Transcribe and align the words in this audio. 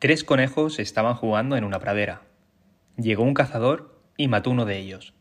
Tres 0.00 0.24
conejos 0.24 0.78
estaban 0.78 1.14
jugando 1.14 1.58
en 1.58 1.64
una 1.64 1.78
pradera. 1.78 2.22
Llegó 2.96 3.22
un 3.22 3.34
cazador 3.34 4.00
y 4.16 4.28
mató 4.28 4.50
uno 4.50 4.64
de 4.64 4.78
ellos. 4.78 5.12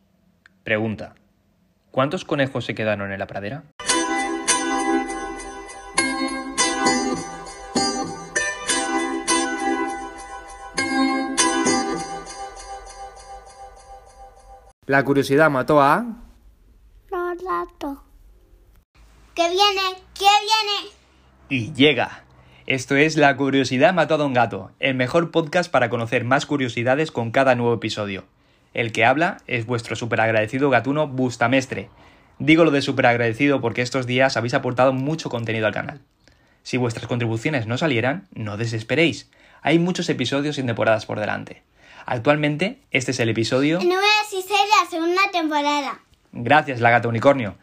Pregunta. 0.63 1.15
¿Cuántos 1.91 2.23
conejos 2.23 2.63
se 2.63 2.75
quedaron 2.75 3.11
en 3.11 3.19
la 3.19 3.27
pradera? 3.27 3.65
La 14.86 15.04
curiosidad 15.04 15.50
mató 15.50 15.82
a... 15.82 16.05
Los 17.11 17.43
gatos. 17.43 17.98
¿Qué 19.36 19.50
viene? 19.50 20.02
¿Qué 20.14 20.30
viene? 20.41 20.93
Y 21.50 21.73
llega. 21.73 22.23
Esto 22.70 22.95
es 22.95 23.17
La 23.17 23.36
Curiosidad 23.36 23.95
Mató 23.95 24.13
a 24.13 24.17
Don 24.17 24.31
Gato, 24.31 24.69
el 24.79 24.93
mejor 24.93 25.31
podcast 25.31 25.71
para 25.71 25.89
conocer 25.89 26.23
más 26.23 26.45
curiosidades 26.45 27.11
con 27.11 27.32
cada 27.32 27.55
nuevo 27.55 27.73
episodio. 27.73 28.25
El 28.75 28.92
que 28.92 29.05
habla 29.05 29.37
es 29.47 29.65
vuestro 29.65 29.95
superagradecido 29.95 30.69
gatuno 30.69 31.07
Bustamestre. 31.07 31.89
Digo 32.38 32.64
lo 32.64 32.70
de 32.70 32.84
superagradecido 32.84 33.59
porque 33.59 33.82
estos 33.82 34.05
días 34.05 34.38
habéis 34.38 34.54
aportado 34.54 34.94
mucho 34.94 35.32
contenido 35.32 35.66
al 35.66 35.73
canal. 35.73 36.02
Si 36.62 36.78
vuestras 36.78 37.08
contribuciones 37.08 37.66
no 37.66 37.76
salieran, 37.76 38.28
no 38.36 38.55
desesperéis. 38.55 39.31
Hay 39.64 39.80
muchos 39.80 40.08
episodios 40.08 40.58
sin 40.58 40.67
temporadas 40.67 41.08
por 41.08 41.20
delante. 41.20 41.64
Actualmente, 42.06 42.81
este 42.92 43.09
es 43.09 43.20
el 43.20 43.30
episodio... 43.30 43.80
El 43.80 43.86
número 43.86 44.06
16 44.30 44.45
de 44.48 44.84
la 44.84 44.90
segunda 44.92 45.22
temporada. 45.31 46.02
Gracias, 46.34 46.81
la 46.81 46.92
gata 46.92 47.08
unicornio. 47.08 47.56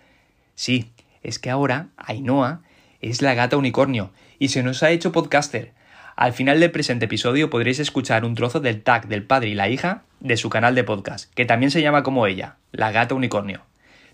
Sí, 0.56 0.90
es 1.22 1.38
que 1.38 1.50
ahora 1.50 1.90
Ainhoa 1.96 2.62
es 3.00 3.22
la 3.22 3.34
gata 3.34 3.56
unicornio 3.56 4.10
y 4.38 4.48
se 4.48 4.62
nos 4.62 4.82
ha 4.82 4.90
hecho 4.90 5.12
podcaster. 5.12 5.72
Al 6.16 6.32
final 6.32 6.60
del 6.60 6.70
presente 6.70 7.04
episodio 7.04 7.50
podréis 7.50 7.78
escuchar 7.78 8.24
un 8.24 8.34
trozo 8.34 8.60
del 8.60 8.82
tag 8.82 9.06
del 9.08 9.22
padre 9.22 9.48
y 9.48 9.54
la 9.54 9.68
hija 9.68 10.02
de 10.20 10.36
su 10.36 10.48
canal 10.48 10.74
de 10.74 10.84
podcast, 10.84 11.32
que 11.34 11.44
también 11.44 11.70
se 11.70 11.82
llama 11.82 12.02
como 12.02 12.26
ella, 12.26 12.56
la 12.72 12.90
gata 12.90 13.14
unicornio. 13.14 13.62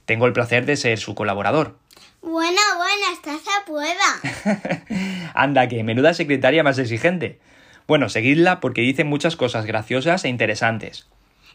Tengo 0.05 0.27
el 0.27 0.33
placer 0.33 0.67
de 0.67 0.77
ser 0.77 0.98
su 0.98 1.14
colaborador. 1.14 1.79
Bueno, 2.20 2.61
bueno, 2.77 3.06
estás 3.12 3.41
a 3.47 3.64
prueba. 3.64 5.31
Anda, 5.34 5.69
que 5.69 5.84
menuda 5.84 6.12
secretaria 6.12 6.64
más 6.64 6.79
exigente. 6.79 7.41
Bueno, 7.86 8.09
seguidla 8.09 8.61
porque 8.61 8.81
dice 8.81 9.05
muchas 9.05 9.36
cosas 9.36 9.64
graciosas 9.64 10.25
e 10.25 10.29
interesantes. 10.29 11.07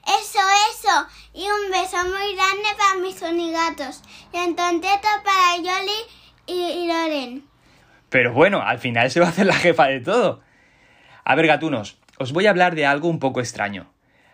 Eso, 0.05 0.39
eso. 0.71 1.07
Y 1.33 1.41
un 1.41 1.71
beso 1.71 1.97
muy 2.05 2.35
grande 2.35 2.69
para 2.77 3.01
mis 3.01 3.15
sonigatos. 3.15 4.01
Y 4.33 4.37
un 4.37 4.55
tonteto 4.55 5.07
para 5.25 5.57
Yoli 5.57 5.99
y, 6.45 6.53
y 6.53 6.87
Loren. 6.87 7.43
Pero 8.09 8.33
bueno, 8.33 8.61
al 8.61 8.79
final 8.79 9.11
se 9.11 9.19
va 9.19 9.27
a 9.27 9.29
hacer 9.29 9.45
la 9.45 9.53
jefa 9.53 9.87
de 9.87 9.99
todo. 9.99 10.41
A 11.23 11.35
ver, 11.35 11.47
gatunos, 11.47 11.99
os 12.17 12.31
voy 12.31 12.47
a 12.47 12.51
hablar 12.51 12.75
de 12.75 12.85
algo 12.85 13.09
un 13.09 13.19
poco 13.19 13.39
extraño. 13.39 13.91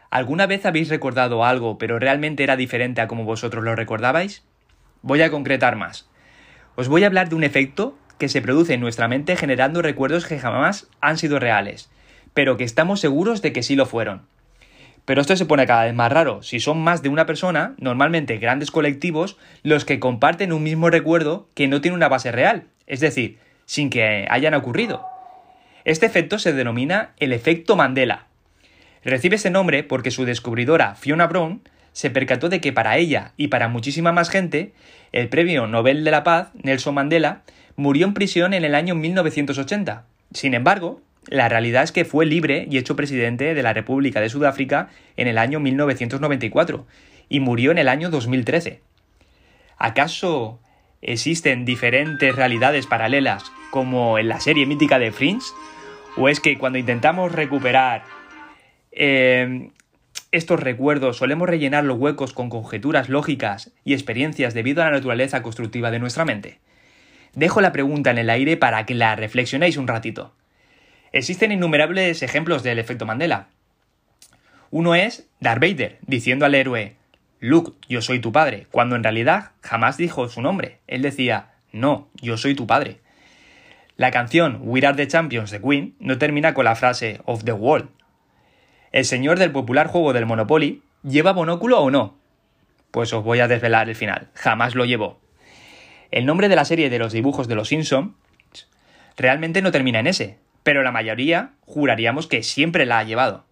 ¿Alguna 0.09 0.45
vez 0.45 0.65
habéis 0.65 0.89
recordado 0.89 1.43
algo 1.43 1.79
pero 1.79 1.97
realmente 1.97 2.43
era 2.43 2.55
diferente 2.55 3.01
a 3.01 3.07
como 3.07 3.23
vosotros 3.23 3.63
lo 3.63 3.75
recordabais? 3.75 4.45
Voy 5.01 5.23
a 5.23 5.31
concretar 5.31 5.75
más. 5.75 6.07
Os 6.75 6.87
voy 6.87 7.03
a 7.03 7.07
hablar 7.07 7.29
de 7.29 7.35
un 7.35 7.43
efecto 7.43 7.97
que 8.19 8.29
se 8.29 8.41
produce 8.41 8.75
en 8.75 8.79
nuestra 8.79 9.07
mente 9.07 9.35
generando 9.35 9.81
recuerdos 9.81 10.27
que 10.27 10.39
jamás 10.39 10.87
han 11.01 11.17
sido 11.17 11.39
reales, 11.39 11.89
pero 12.33 12.57
que 12.57 12.63
estamos 12.63 12.99
seguros 12.99 13.41
de 13.41 13.53
que 13.53 13.63
sí 13.63 13.75
lo 13.75 13.87
fueron. 13.87 14.27
Pero 15.05 15.19
esto 15.19 15.35
se 15.35 15.45
pone 15.45 15.65
cada 15.65 15.85
vez 15.85 15.93
más 15.93 16.11
raro. 16.11 16.43
Si 16.43 16.59
son 16.59 16.81
más 16.81 17.01
de 17.01 17.09
una 17.09 17.25
persona, 17.25 17.73
normalmente 17.77 18.37
grandes 18.37 18.71
colectivos, 18.71 19.37
los 19.63 19.83
que 19.83 19.99
comparten 19.99 20.53
un 20.53 20.63
mismo 20.63 20.89
recuerdo 20.89 21.49
que 21.55 21.67
no 21.67 21.81
tiene 21.81 21.97
una 21.97 22.07
base 22.07 22.31
real, 22.31 22.67
es 22.87 22.99
decir, 22.99 23.39
sin 23.65 23.89
que 23.89 24.25
hayan 24.29 24.53
ocurrido. 24.53 25.05
Este 25.85 26.05
efecto 26.05 26.39
se 26.39 26.53
denomina 26.53 27.11
el 27.17 27.33
efecto 27.33 27.75
Mandela. 27.75 28.27
Recibe 29.03 29.35
ese 29.35 29.49
nombre 29.49 29.83
porque 29.83 30.11
su 30.11 30.25
descubridora 30.25 30.95
Fiona 30.95 31.27
Brown 31.27 31.61
se 31.91 32.09
percató 32.09 32.49
de 32.49 32.61
que 32.61 32.73
para 32.73 32.97
ella 32.97 33.33
y 33.37 33.49
para 33.49 33.67
muchísima 33.67 34.11
más 34.11 34.29
gente, 34.29 34.73
el 35.11 35.29
premio 35.29 35.67
Nobel 35.67 36.03
de 36.03 36.11
la 36.11 36.23
Paz, 36.23 36.49
Nelson 36.63 36.95
Mandela, 36.95 37.41
murió 37.75 38.05
en 38.05 38.13
prisión 38.13 38.53
en 38.53 38.63
el 38.63 38.75
año 38.75 38.95
1980. 38.95 40.05
Sin 40.33 40.53
embargo, 40.53 41.01
la 41.27 41.49
realidad 41.49 41.83
es 41.83 41.91
que 41.91 42.05
fue 42.05 42.25
libre 42.25 42.67
y 42.69 42.77
hecho 42.77 42.95
presidente 42.95 43.53
de 43.53 43.63
la 43.63 43.73
República 43.73 44.21
de 44.21 44.29
Sudáfrica 44.29 44.89
en 45.17 45.27
el 45.27 45.37
año 45.37 45.59
1994 45.59 46.85
y 47.29 47.39
murió 47.39 47.71
en 47.71 47.77
el 47.77 47.87
año 47.87 48.09
2013. 48.09 48.81
¿Acaso 49.77 50.59
existen 51.03 51.65
diferentes 51.65 52.35
realidades 52.35 52.87
paralelas 52.87 53.51
como 53.71 54.17
en 54.17 54.27
la 54.27 54.39
serie 54.39 54.65
mítica 54.65 54.99
de 54.99 55.11
Fringe? 55.11 55.45
¿O 56.15 56.29
es 56.29 56.39
que 56.39 56.57
cuando 56.57 56.79
intentamos 56.79 57.31
recuperar 57.31 58.03
eh, 58.91 59.69
estos 60.31 60.59
recuerdos 60.59 61.17
solemos 61.17 61.49
rellenar 61.49 61.83
los 61.83 61.97
huecos 61.97 62.33
con 62.33 62.49
conjeturas 62.49 63.09
lógicas 63.09 63.71
y 63.83 63.93
experiencias 63.93 64.53
debido 64.53 64.81
a 64.81 64.85
la 64.85 64.91
naturaleza 64.91 65.41
constructiva 65.41 65.91
de 65.91 65.99
nuestra 65.99 66.25
mente? 66.25 66.59
Dejo 67.33 67.61
la 67.61 67.71
pregunta 67.71 68.11
en 68.11 68.19
el 68.19 68.29
aire 68.29 68.57
para 68.57 68.85
que 68.85 68.93
la 68.93 69.15
reflexionéis 69.15 69.77
un 69.77 69.87
ratito. 69.87 70.33
Existen 71.11 71.51
innumerables 71.51 72.21
ejemplos 72.21 72.63
del 72.63 72.79
efecto 72.79 73.05
Mandela. 73.05 73.47
Uno 74.69 74.95
es 74.95 75.27
Darth 75.39 75.61
Vader 75.61 75.97
diciendo 76.01 76.45
al 76.45 76.55
héroe 76.55 76.95
Luke, 77.45 77.73
yo 77.89 78.01
soy 78.01 78.19
tu 78.19 78.31
padre, 78.31 78.67
cuando 78.71 78.95
en 78.95 79.03
realidad 79.03 79.51
jamás 79.59 79.97
dijo 79.97 80.29
su 80.29 80.41
nombre. 80.41 80.79
Él 80.87 81.01
decía 81.01 81.55
No, 81.73 82.07
yo 82.21 82.37
soy 82.37 82.55
tu 82.55 82.67
padre. 82.67 83.01
La 83.97 84.11
canción 84.11 84.59
We 84.61 84.79
Are 84.87 84.95
the 84.95 85.09
Champions 85.09 85.51
de 85.51 85.59
Queen 85.59 85.93
no 85.99 86.17
termina 86.17 86.53
con 86.53 86.63
la 86.63 86.77
frase 86.77 87.19
of 87.25 87.43
the 87.43 87.51
world. 87.51 87.89
El 88.93 89.03
señor 89.03 89.39
del 89.39 89.51
popular 89.51 89.87
juego 89.87 90.13
del 90.13 90.25
Monopoly 90.25 90.83
lleva 91.03 91.33
monóculo 91.33 91.81
o 91.81 91.91
no. 91.91 92.15
Pues 92.91 93.11
os 93.11 93.25
voy 93.25 93.41
a 93.41 93.49
desvelar 93.49 93.89
el 93.89 93.95
final. 93.95 94.29
Jamás 94.35 94.73
lo 94.73 94.85
llevó. 94.85 95.19
El 96.11 96.25
nombre 96.25 96.47
de 96.47 96.55
la 96.55 96.63
serie 96.63 96.89
de 96.89 96.99
los 96.99 97.11
dibujos 97.11 97.49
de 97.49 97.55
los 97.55 97.67
Simpson 97.67 98.15
realmente 99.17 99.61
no 99.61 99.73
termina 99.73 99.99
en 99.99 100.07
ese, 100.07 100.37
pero 100.63 100.81
la 100.81 100.93
mayoría 100.93 101.55
juraríamos 101.59 102.27
que 102.27 102.41
siempre 102.41 102.85
la 102.85 102.99
ha 102.99 103.03
llevado. 103.03 103.43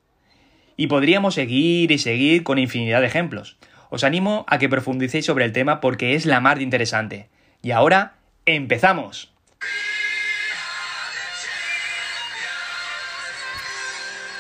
Y 0.78 0.88
podríamos 0.88 1.34
seguir 1.34 1.92
y 1.92 1.98
seguir 1.98 2.44
con 2.44 2.58
infinidad 2.58 3.02
de 3.02 3.08
ejemplos. 3.08 3.58
Os 3.92 4.06
animo 4.06 4.46
a 4.48 4.58
que 4.58 4.70
profundicéis 4.70 5.26
sobre 5.26 5.44
el 5.44 5.52
tema 5.52 5.82
porque 5.82 6.16
es 6.16 6.26
la 6.26 6.40
más 6.40 6.56
de 6.56 6.64
interesante. 6.64 7.28
Y 7.62 7.72
ahora, 7.72 8.16
empezamos. 8.46 9.34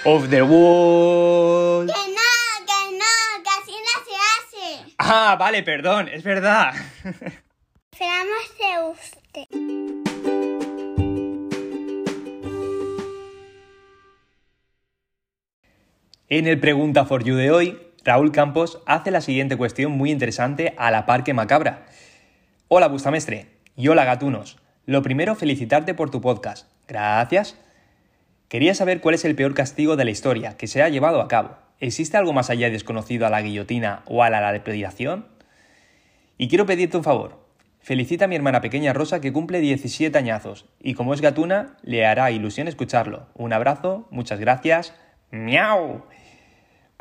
Of 0.05 0.29
the 0.29 0.41
World. 0.41 1.91
Que 1.91 1.99
no, 1.99 2.31
que 2.65 2.97
no, 2.97 3.43
que 3.43 3.49
así 3.61 3.75
no 3.75 3.95
se 4.07 4.15
hace. 4.25 4.95
Ah, 4.97 5.35
vale, 5.37 5.63
perdón, 5.63 6.07
es 6.07 6.23
verdad. 6.23 6.73
Esperamos 7.91 8.57
de 8.57 8.71
usted. 8.89 9.47
En 16.29 16.47
el 16.47 16.57
Pregunta 16.61 17.03
for 17.03 17.25
You 17.25 17.35
de 17.35 17.51
hoy, 17.51 17.90
Raúl 18.03 18.31
Campos 18.31 18.81
hace 18.87 19.11
la 19.11 19.21
siguiente 19.21 19.57
cuestión 19.57 19.91
muy 19.91 20.09
interesante 20.09 20.73
a 20.77 20.89
la 20.89 21.05
par 21.05 21.23
que 21.23 21.35
macabra. 21.35 21.85
Hola 22.67 22.87
Bustamestre 22.87 23.47
y 23.75 23.89
hola 23.89 24.05
Gatunos. 24.05 24.57
Lo 24.87 25.03
primero, 25.03 25.35
felicitarte 25.35 25.93
por 25.93 26.09
tu 26.09 26.19
podcast. 26.19 26.67
Gracias. 26.87 27.59
Quería 28.47 28.73
saber 28.73 29.01
cuál 29.01 29.13
es 29.13 29.23
el 29.23 29.35
peor 29.35 29.53
castigo 29.53 29.97
de 29.97 30.05
la 30.05 30.11
historia 30.11 30.57
que 30.57 30.65
se 30.65 30.81
ha 30.81 30.89
llevado 30.89 31.21
a 31.21 31.27
cabo. 31.27 31.57
¿Existe 31.79 32.17
algo 32.17 32.33
más 32.33 32.49
allá 32.49 32.71
desconocido 32.71 33.27
a 33.27 33.29
la 33.29 33.43
guillotina 33.43 34.01
o 34.07 34.23
a 34.23 34.31
la 34.31 34.41
lapidación? 34.41 35.27
Y 36.39 36.47
quiero 36.47 36.65
pedirte 36.65 36.97
un 36.97 37.03
favor. 37.03 37.45
Felicita 37.81 38.25
a 38.25 38.27
mi 38.27 38.35
hermana 38.35 38.61
pequeña 38.61 38.93
Rosa 38.93 39.21
que 39.21 39.31
cumple 39.31 39.59
17 39.59 40.17
añazos 40.17 40.65
y 40.79 40.95
como 40.95 41.13
es 41.13 41.21
gatuna, 41.21 41.77
le 41.83 42.05
hará 42.07 42.31
ilusión 42.31 42.67
escucharlo. 42.67 43.27
Un 43.35 43.53
abrazo, 43.53 44.07
muchas 44.09 44.39
gracias. 44.39 44.95
¡Miau! 45.29 46.03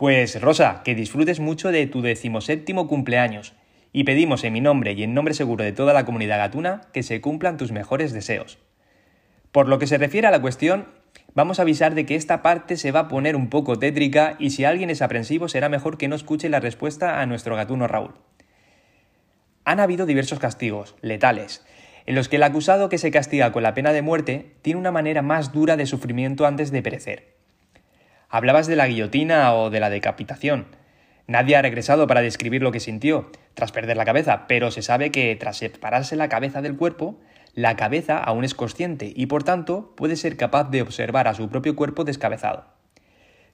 Pues 0.00 0.41
Rosa, 0.41 0.81
que 0.82 0.94
disfrutes 0.94 1.41
mucho 1.41 1.70
de 1.70 1.87
tu 1.87 2.00
decimoséptimo 2.00 2.88
cumpleaños 2.88 3.52
y 3.93 4.05
pedimos 4.05 4.44
en 4.44 4.55
mi 4.55 4.62
nombre 4.62 4.94
y 4.94 5.02
en 5.02 5.12
nombre 5.12 5.35
seguro 5.35 5.62
de 5.62 5.73
toda 5.73 5.93
la 5.93 6.06
comunidad 6.06 6.38
gatuna 6.38 6.81
que 6.94 7.02
se 7.02 7.20
cumplan 7.20 7.58
tus 7.58 7.70
mejores 7.70 8.14
deseos. 8.14 8.56
Por 9.52 9.69
lo 9.69 9.79
que 9.79 9.87
se 9.87 9.99
refiere 9.99 10.26
a 10.26 10.31
la 10.31 10.41
cuestión, 10.41 10.88
vamos 11.35 11.58
a 11.58 11.62
avisar 11.64 11.94
de 11.94 12.06
que 12.06 12.14
esta 12.14 12.41
parte 12.41 12.79
se 12.79 12.93
va 12.93 13.00
a 13.00 13.08
poner 13.08 13.37
un 13.37 13.50
poco 13.50 13.79
tétrica 13.79 14.37
y 14.38 14.49
si 14.49 14.64
alguien 14.64 14.88
es 14.88 15.02
aprensivo 15.02 15.49
será 15.49 15.69
mejor 15.69 15.99
que 15.99 16.08
no 16.08 16.17
escuche 16.17 16.49
la 16.49 16.61
respuesta 16.61 17.20
a 17.20 17.26
nuestro 17.26 17.55
gatuno 17.55 17.87
Raúl. 17.87 18.14
Han 19.67 19.81
habido 19.81 20.06
diversos 20.06 20.38
castigos, 20.38 20.97
letales, 21.02 21.62
en 22.06 22.14
los 22.14 22.31
que 22.31 22.37
el 22.37 22.43
acusado 22.44 22.88
que 22.88 22.97
se 22.97 23.11
castiga 23.11 23.52
con 23.52 23.62
la 23.62 23.75
pena 23.75 23.93
de 23.93 24.00
muerte 24.00 24.56
tiene 24.62 24.81
una 24.81 24.93
manera 24.93 25.20
más 25.20 25.52
dura 25.52 25.76
de 25.76 25.85
sufrimiento 25.85 26.47
antes 26.47 26.70
de 26.70 26.81
perecer. 26.81 27.40
Hablabas 28.32 28.69
de 28.69 28.77
la 28.77 28.87
guillotina 28.87 29.53
o 29.55 29.71
de 29.71 29.81
la 29.81 29.91
decapitación. 29.91 30.67
Nadie 31.27 31.56
ha 31.56 31.62
regresado 31.62 32.06
para 32.06 32.21
describir 32.21 32.62
lo 32.62 32.71
que 32.71 32.79
sintió 32.79 33.32
tras 33.55 33.73
perder 33.73 33.97
la 33.97 34.05
cabeza, 34.05 34.47
pero 34.47 34.71
se 34.71 34.82
sabe 34.82 35.11
que 35.11 35.35
tras 35.35 35.56
separarse 35.56 36.15
la 36.15 36.29
cabeza 36.29 36.62
del 36.62 36.77
cuerpo, 36.77 37.19
La 37.55 37.75
cabeza 37.75 38.19
aún 38.19 38.44
es 38.44 38.55
consciente 38.55 39.12
y 39.17 39.27
por 39.27 39.43
tanto 39.43 39.97
puede 39.97 40.15
ser 40.15 40.37
capaz 40.37 40.71
de 40.71 40.82
observar 40.82 41.27
a 41.27 41.35
su 41.35 41.49
propio 41.49 41.75
cuerpo 41.75 42.05
descabezado. 42.05 42.67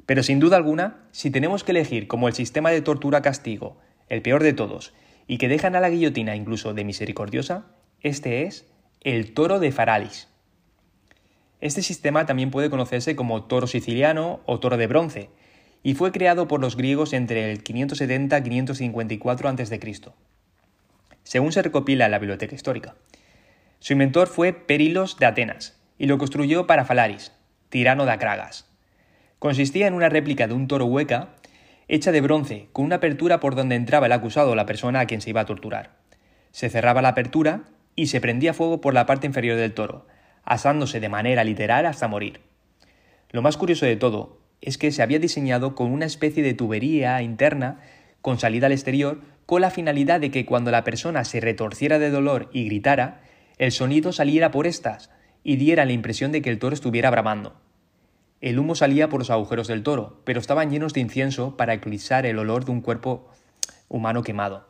Pero 0.04 0.22
sin 0.22 0.38
duda 0.38 0.58
alguna, 0.58 1.08
si 1.12 1.30
tenemos 1.30 1.64
que 1.64 1.72
elegir 1.72 2.06
como 2.06 2.28
el 2.28 2.34
sistema 2.34 2.70
de 2.70 2.82
tortura-castigo 2.82 3.78
el 4.10 4.20
peor 4.20 4.42
de 4.42 4.52
todos 4.52 4.92
y 5.26 5.38
que 5.38 5.48
dejan 5.48 5.74
a 5.74 5.80
la 5.80 5.88
guillotina 5.88 6.36
incluso 6.36 6.74
de 6.74 6.84
misericordiosa, 6.84 7.64
este 8.02 8.42
es 8.42 8.66
el 9.00 9.32
toro 9.32 9.58
de 9.58 9.72
Faralis. 9.72 10.28
Este 11.66 11.82
sistema 11.82 12.26
también 12.26 12.52
puede 12.52 12.70
conocerse 12.70 13.16
como 13.16 13.42
toro 13.42 13.66
siciliano 13.66 14.38
o 14.46 14.60
toro 14.60 14.76
de 14.76 14.86
bronce, 14.86 15.30
y 15.82 15.94
fue 15.94 16.12
creado 16.12 16.46
por 16.46 16.60
los 16.60 16.76
griegos 16.76 17.12
entre 17.12 17.50
el 17.50 17.64
570 17.64 18.38
y 18.38 18.42
554 18.42 19.48
a.C., 19.48 19.80
según 21.24 21.50
se 21.50 21.62
recopila 21.62 22.04
en 22.04 22.12
la 22.12 22.20
biblioteca 22.20 22.54
histórica. 22.54 22.94
Su 23.80 23.94
inventor 23.94 24.28
fue 24.28 24.52
Perilos 24.52 25.18
de 25.18 25.26
Atenas, 25.26 25.76
y 25.98 26.06
lo 26.06 26.18
construyó 26.18 26.68
para 26.68 26.84
Falaris, 26.84 27.32
tirano 27.68 28.04
de 28.06 28.12
Acragas. 28.12 28.70
Consistía 29.40 29.88
en 29.88 29.94
una 29.94 30.08
réplica 30.08 30.46
de 30.46 30.54
un 30.54 30.68
toro 30.68 30.84
hueca 30.86 31.30
hecha 31.88 32.12
de 32.12 32.20
bronce, 32.20 32.68
con 32.72 32.84
una 32.84 32.96
apertura 32.96 33.40
por 33.40 33.56
donde 33.56 33.74
entraba 33.74 34.06
el 34.06 34.12
acusado 34.12 34.52
o 34.52 34.54
la 34.54 34.66
persona 34.66 35.00
a 35.00 35.06
quien 35.06 35.20
se 35.20 35.30
iba 35.30 35.40
a 35.40 35.46
torturar. 35.46 35.96
Se 36.52 36.70
cerraba 36.70 37.02
la 37.02 37.08
apertura 37.08 37.64
y 37.96 38.06
se 38.06 38.20
prendía 38.20 38.54
fuego 38.54 38.80
por 38.80 38.94
la 38.94 39.04
parte 39.04 39.26
inferior 39.26 39.56
del 39.56 39.74
toro, 39.74 40.06
asándose 40.46 41.00
de 41.00 41.10
manera 41.10 41.44
literal 41.44 41.84
hasta 41.84 42.08
morir. 42.08 42.40
Lo 43.30 43.42
más 43.42 43.58
curioso 43.58 43.84
de 43.84 43.96
todo 43.96 44.38
es 44.62 44.78
que 44.78 44.92
se 44.92 45.02
había 45.02 45.18
diseñado 45.18 45.74
con 45.74 45.92
una 45.92 46.06
especie 46.06 46.42
de 46.42 46.54
tubería 46.54 47.20
interna 47.20 47.80
con 48.22 48.38
salida 48.38 48.66
al 48.66 48.72
exterior 48.72 49.20
con 49.44 49.60
la 49.60 49.70
finalidad 49.70 50.20
de 50.20 50.30
que 50.30 50.46
cuando 50.46 50.70
la 50.70 50.82
persona 50.82 51.24
se 51.24 51.40
retorciera 51.40 51.98
de 51.98 52.10
dolor 52.10 52.48
y 52.52 52.64
gritara, 52.64 53.20
el 53.58 53.70
sonido 53.70 54.12
saliera 54.12 54.50
por 54.50 54.66
estas 54.66 55.10
y 55.44 55.56
diera 55.56 55.84
la 55.84 55.92
impresión 55.92 56.32
de 56.32 56.42
que 56.42 56.50
el 56.50 56.58
toro 56.58 56.74
estuviera 56.74 57.10
bramando. 57.10 57.54
El 58.40 58.58
humo 58.58 58.74
salía 58.74 59.08
por 59.08 59.20
los 59.20 59.30
agujeros 59.30 59.68
del 59.68 59.82
toro, 59.82 60.20
pero 60.24 60.40
estaban 60.40 60.70
llenos 60.70 60.92
de 60.92 61.00
incienso 61.00 61.56
para 61.56 61.74
eclipsar 61.74 62.26
el 62.26 62.38
olor 62.38 62.64
de 62.64 62.72
un 62.72 62.80
cuerpo 62.80 63.28
humano 63.88 64.22
quemado. 64.22 64.68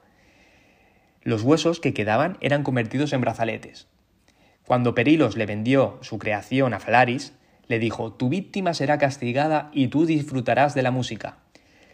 Los 1.22 1.42
huesos 1.42 1.80
que 1.80 1.94
quedaban 1.94 2.36
eran 2.40 2.62
convertidos 2.62 3.12
en 3.12 3.22
brazaletes. 3.22 3.88
Cuando 4.66 4.96
Perilos 4.96 5.36
le 5.36 5.46
vendió 5.46 5.96
su 6.00 6.18
creación 6.18 6.74
a 6.74 6.80
Falaris, 6.80 7.32
le 7.68 7.78
dijo, 7.78 8.12
tu 8.12 8.28
víctima 8.28 8.74
será 8.74 8.98
castigada 8.98 9.70
y 9.72 9.86
tú 9.88 10.06
disfrutarás 10.06 10.74
de 10.74 10.82
la 10.82 10.90
música. 10.90 11.38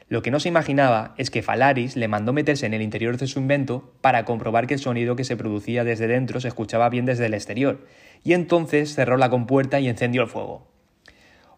Lo 0.08 0.22
que 0.22 0.30
no 0.30 0.40
se 0.40 0.48
imaginaba 0.48 1.14
es 1.18 1.30
que 1.30 1.42
Falaris 1.42 1.96
le 1.96 2.08
mandó 2.08 2.32
meterse 2.32 2.64
en 2.64 2.72
el 2.72 2.80
interior 2.80 3.18
de 3.18 3.26
su 3.26 3.40
invento 3.40 3.92
para 4.00 4.24
comprobar 4.24 4.66
que 4.66 4.74
el 4.74 4.80
sonido 4.80 5.16
que 5.16 5.24
se 5.24 5.36
producía 5.36 5.84
desde 5.84 6.06
dentro 6.06 6.40
se 6.40 6.48
escuchaba 6.48 6.88
bien 6.88 7.04
desde 7.04 7.26
el 7.26 7.34
exterior, 7.34 7.86
y 8.24 8.32
entonces 8.32 8.94
cerró 8.94 9.18
la 9.18 9.28
compuerta 9.28 9.78
y 9.78 9.88
encendió 9.88 10.22
el 10.22 10.28
fuego. 10.28 10.66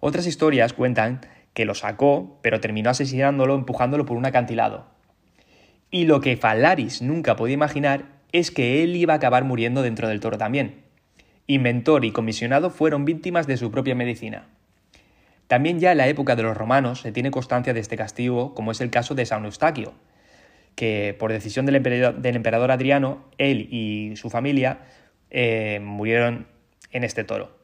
Otras 0.00 0.26
historias 0.26 0.72
cuentan 0.72 1.20
que 1.52 1.64
lo 1.64 1.76
sacó, 1.76 2.40
pero 2.42 2.60
terminó 2.60 2.90
asesinándolo 2.90 3.54
empujándolo 3.54 4.04
por 4.04 4.16
un 4.16 4.26
acantilado. 4.26 4.86
Y 5.92 6.06
lo 6.06 6.20
que 6.20 6.36
Falaris 6.36 7.02
nunca 7.02 7.36
podía 7.36 7.54
imaginar 7.54 8.06
es 8.32 8.50
que 8.50 8.82
él 8.82 8.96
iba 8.96 9.14
a 9.14 9.18
acabar 9.18 9.44
muriendo 9.44 9.82
dentro 9.82 10.08
del 10.08 10.18
toro 10.18 10.38
también. 10.38 10.83
Inventor 11.46 12.04
y 12.04 12.12
comisionado 12.12 12.70
fueron 12.70 13.04
víctimas 13.04 13.46
de 13.46 13.56
su 13.56 13.70
propia 13.70 13.94
medicina. 13.94 14.46
También 15.46 15.78
ya 15.78 15.92
en 15.92 15.98
la 15.98 16.08
época 16.08 16.36
de 16.36 16.42
los 16.42 16.56
romanos 16.56 17.00
se 17.00 17.12
tiene 17.12 17.30
constancia 17.30 17.74
de 17.74 17.80
este 17.80 17.96
castigo, 17.96 18.54
como 18.54 18.72
es 18.72 18.80
el 18.80 18.90
caso 18.90 19.14
de 19.14 19.26
San 19.26 19.44
Eustaquio, 19.44 19.92
que 20.74 21.14
por 21.18 21.32
decisión 21.32 21.66
del 21.66 21.76
emperador, 21.76 22.70
Adriano, 22.70 23.24
él 23.38 23.68
y 23.70 24.16
su 24.16 24.30
familia 24.30 24.80
eh, 25.30 25.80
murieron 25.82 26.46
en 26.90 27.04
este 27.04 27.24
toro. 27.24 27.58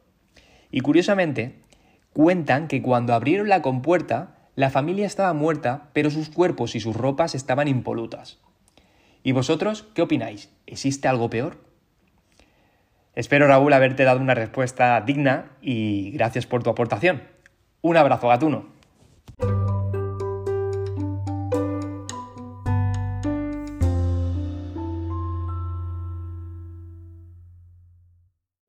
Y 0.69 0.81
curiosamente, 0.81 1.61
Cuentan 2.13 2.67
que 2.67 2.81
cuando 2.81 3.13
abrieron 3.13 3.47
la 3.47 3.61
compuerta, 3.61 4.35
la 4.55 4.69
familia 4.69 5.05
estaba 5.07 5.31
muerta, 5.33 5.89
pero 5.93 6.09
sus 6.09 6.29
cuerpos 6.29 6.75
y 6.75 6.81
sus 6.81 6.95
ropas 6.95 7.35
estaban 7.35 7.69
impolutas. 7.69 8.39
¿Y 9.23 9.31
vosotros 9.31 9.87
qué 9.95 10.01
opináis? 10.01 10.49
¿Existe 10.67 11.07
algo 11.07 11.29
peor? 11.29 11.70
Espero, 13.13 13.47
Raúl, 13.47 13.73
haberte 13.73 14.03
dado 14.03 14.19
una 14.19 14.33
respuesta 14.33 15.01
digna 15.01 15.51
y 15.61 16.11
gracias 16.11 16.45
por 16.45 16.63
tu 16.63 16.69
aportación. 16.69 17.23
Un 17.81 17.97
abrazo, 17.97 18.27
gatuno. 18.27 18.65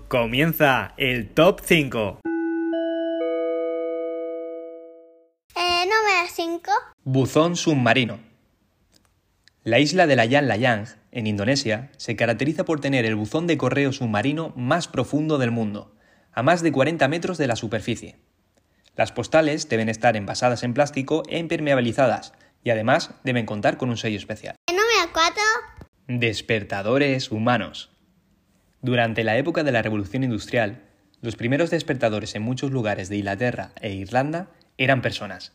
Comienza 0.08 0.92
el 0.98 1.30
top 1.30 1.60
5. 1.62 2.18
Buzón 7.04 7.56
submarino. 7.56 8.31
La 9.64 9.78
isla 9.78 10.08
de 10.08 10.16
Layang 10.16 10.48
Layang, 10.48 10.86
en 11.12 11.28
Indonesia, 11.28 11.92
se 11.96 12.16
caracteriza 12.16 12.64
por 12.64 12.80
tener 12.80 13.04
el 13.04 13.14
buzón 13.14 13.46
de 13.46 13.56
correo 13.56 13.92
submarino 13.92 14.52
más 14.56 14.88
profundo 14.88 15.38
del 15.38 15.52
mundo, 15.52 15.94
a 16.32 16.42
más 16.42 16.62
de 16.62 16.72
40 16.72 17.06
metros 17.06 17.38
de 17.38 17.46
la 17.46 17.54
superficie. 17.54 18.16
Las 18.96 19.12
postales 19.12 19.68
deben 19.68 19.88
estar 19.88 20.16
envasadas 20.16 20.64
en 20.64 20.74
plástico 20.74 21.22
e 21.28 21.38
impermeabilizadas, 21.38 22.32
y 22.64 22.70
además 22.70 23.14
deben 23.22 23.46
contar 23.46 23.76
con 23.76 23.88
un 23.88 23.96
sello 23.96 24.16
especial. 24.16 24.56
Número 24.68 25.12
4. 25.12 25.42
Despertadores 26.08 27.30
humanos. 27.30 27.92
Durante 28.80 29.22
la 29.22 29.36
época 29.36 29.62
de 29.62 29.70
la 29.70 29.82
Revolución 29.82 30.24
Industrial, 30.24 30.82
los 31.20 31.36
primeros 31.36 31.70
despertadores 31.70 32.34
en 32.34 32.42
muchos 32.42 32.72
lugares 32.72 33.08
de 33.08 33.18
Inglaterra 33.18 33.70
e 33.80 33.92
Irlanda 33.92 34.50
eran 34.76 35.02
personas, 35.02 35.52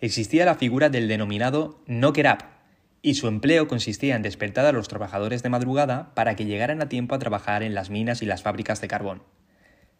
existía 0.00 0.44
la 0.44 0.56
figura 0.56 0.88
del 0.88 1.06
denominado 1.06 1.84
knocker 1.86 2.26
up, 2.26 2.59
y 3.02 3.14
su 3.14 3.28
empleo 3.28 3.68
consistía 3.68 4.16
en 4.16 4.22
despertar 4.22 4.66
a 4.66 4.72
los 4.72 4.88
trabajadores 4.88 5.42
de 5.42 5.48
madrugada 5.48 6.14
para 6.14 6.36
que 6.36 6.44
llegaran 6.44 6.82
a 6.82 6.88
tiempo 6.88 7.14
a 7.14 7.18
trabajar 7.18 7.62
en 7.62 7.74
las 7.74 7.90
minas 7.90 8.22
y 8.22 8.26
las 8.26 8.42
fábricas 8.42 8.80
de 8.80 8.88
carbón. 8.88 9.22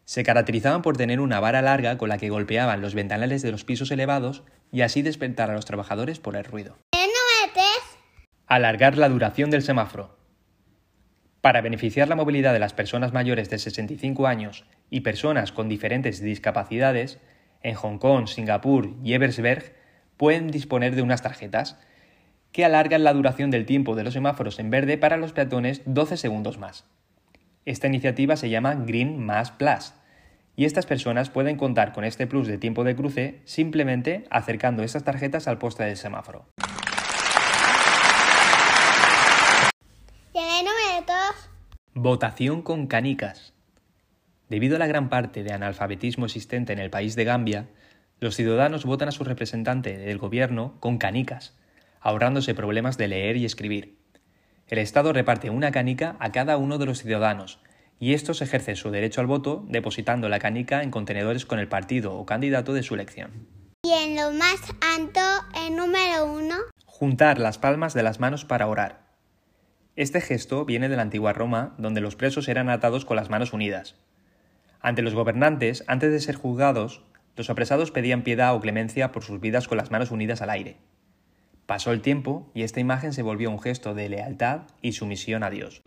Se 0.05 0.23
caracterizaban 0.23 0.81
por 0.81 0.97
tener 0.97 1.19
una 1.19 1.39
vara 1.39 1.61
larga 1.61 1.97
con 1.97 2.09
la 2.09 2.17
que 2.17 2.29
golpeaban 2.29 2.81
los 2.81 2.95
ventanales 2.95 3.41
de 3.41 3.51
los 3.51 3.63
pisos 3.63 3.91
elevados 3.91 4.43
y 4.71 4.81
así 4.81 5.01
despertar 5.01 5.49
a 5.49 5.53
los 5.53 5.65
trabajadores 5.65 6.19
por 6.19 6.35
el 6.35 6.43
ruido. 6.43 6.77
Alargar 8.47 8.97
la 8.97 9.09
duración 9.09 9.49
del 9.49 9.63
semáforo. 9.63 10.17
Para 11.39 11.61
beneficiar 11.61 12.07
la 12.07 12.15
movilidad 12.15 12.53
de 12.53 12.59
las 12.59 12.73
personas 12.73 13.13
mayores 13.13 13.49
de 13.49 13.57
65 13.57 14.27
años 14.27 14.65
y 14.89 15.01
personas 15.01 15.51
con 15.51 15.69
diferentes 15.69 16.21
discapacidades, 16.21 17.19
en 17.63 17.75
Hong 17.75 17.97
Kong, 17.97 18.27
Singapur 18.27 18.93
y 19.03 19.13
Eversberg 19.13 19.73
pueden 20.17 20.51
disponer 20.51 20.95
de 20.95 21.01
unas 21.01 21.21
tarjetas 21.21 21.79
que 22.51 22.65
alargan 22.65 23.03
la 23.03 23.13
duración 23.13 23.51
del 23.51 23.65
tiempo 23.65 23.95
de 23.95 24.03
los 24.03 24.13
semáforos 24.13 24.59
en 24.59 24.69
verde 24.69 24.97
para 24.97 25.17
los 25.17 25.33
peatones 25.33 25.81
12 25.85 26.17
segundos 26.17 26.57
más. 26.57 26.85
Esta 27.65 27.87
iniciativa 27.87 28.35
se 28.35 28.49
llama 28.49 28.75
Green 28.75 29.23
Mass 29.23 29.51
Plus 29.51 29.93
y 30.55 30.65
estas 30.65 30.85
personas 30.85 31.29
pueden 31.29 31.57
contar 31.57 31.93
con 31.93 32.03
este 32.03 32.27
plus 32.27 32.47
de 32.47 32.57
tiempo 32.57 32.83
de 32.83 32.95
cruce 32.95 33.41
simplemente 33.45 34.25
acercando 34.29 34.83
estas 34.83 35.03
tarjetas 35.03 35.47
al 35.47 35.57
poste 35.57 35.83
del 35.83 35.97
semáforo. 35.97 36.45
Votación 41.93 42.61
con 42.61 42.87
canicas. 42.87 43.53
Debido 44.49 44.75
a 44.75 44.79
la 44.79 44.87
gran 44.87 45.09
parte 45.09 45.43
de 45.43 45.53
analfabetismo 45.53 46.25
existente 46.25 46.73
en 46.73 46.79
el 46.79 46.89
país 46.89 47.15
de 47.15 47.25
Gambia, 47.25 47.67
los 48.19 48.35
ciudadanos 48.35 48.85
votan 48.85 49.09
a 49.09 49.11
su 49.11 49.23
representante 49.23 49.97
del 49.97 50.17
gobierno 50.17 50.75
con 50.79 50.97
canicas, 50.97 51.53
ahorrándose 52.01 52.53
problemas 52.53 52.97
de 52.97 53.07
leer 53.07 53.37
y 53.37 53.45
escribir. 53.45 53.97
El 54.67 54.79
Estado 54.79 55.13
reparte 55.13 55.49
una 55.49 55.71
canica 55.71 56.17
a 56.19 56.31
cada 56.31 56.57
uno 56.57 56.77
de 56.77 56.85
los 56.85 57.01
ciudadanos, 57.01 57.59
y 57.99 58.13
estos 58.13 58.41
ejercen 58.41 58.75
su 58.75 58.89
derecho 58.89 59.21
al 59.21 59.27
voto 59.27 59.63
depositando 59.69 60.27
la 60.27 60.39
canica 60.39 60.81
en 60.81 60.91
contenedores 60.91 61.45
con 61.45 61.59
el 61.59 61.67
partido 61.67 62.15
o 62.15 62.25
candidato 62.25 62.73
de 62.73 62.81
su 62.81 62.95
elección. 62.95 63.47
Y 63.83 63.91
en 63.91 64.15
lo 64.15 64.31
más 64.31 64.59
alto, 64.95 65.19
el 65.65 65.75
número 65.75 66.25
uno. 66.25 66.55
Juntar 66.85 67.37
las 67.37 67.57
palmas 67.57 67.93
de 67.93 68.03
las 68.03 68.19
manos 68.19 68.43
para 68.43 68.67
orar. 68.67 69.11
Este 69.95 70.21
gesto 70.21 70.65
viene 70.65 70.89
de 70.89 70.95
la 70.95 71.01
antigua 71.01 71.33
Roma, 71.33 71.75
donde 71.77 72.01
los 72.01 72.15
presos 72.15 72.47
eran 72.47 72.69
atados 72.69 73.05
con 73.05 73.17
las 73.17 73.29
manos 73.29 73.53
unidas. 73.53 73.95
Ante 74.79 75.01
los 75.01 75.13
gobernantes, 75.13 75.83
antes 75.87 76.11
de 76.11 76.19
ser 76.19 76.35
juzgados, 76.35 77.03
los 77.35 77.49
apresados 77.49 77.91
pedían 77.91 78.23
piedad 78.23 78.55
o 78.55 78.61
clemencia 78.61 79.11
por 79.11 79.23
sus 79.23 79.39
vidas 79.39 79.67
con 79.67 79.77
las 79.77 79.91
manos 79.91 80.11
unidas 80.11 80.41
al 80.41 80.49
aire. 80.49 80.77
Pasó 81.71 81.93
el 81.93 82.01
tiempo 82.01 82.51
y 82.53 82.63
esta 82.63 82.81
imagen 82.81 83.13
se 83.13 83.21
volvió 83.21 83.49
un 83.49 83.57
gesto 83.57 83.93
de 83.93 84.09
lealtad 84.09 84.63
y 84.81 84.91
sumisión 84.91 85.41
a 85.41 85.49
Dios. 85.49 85.81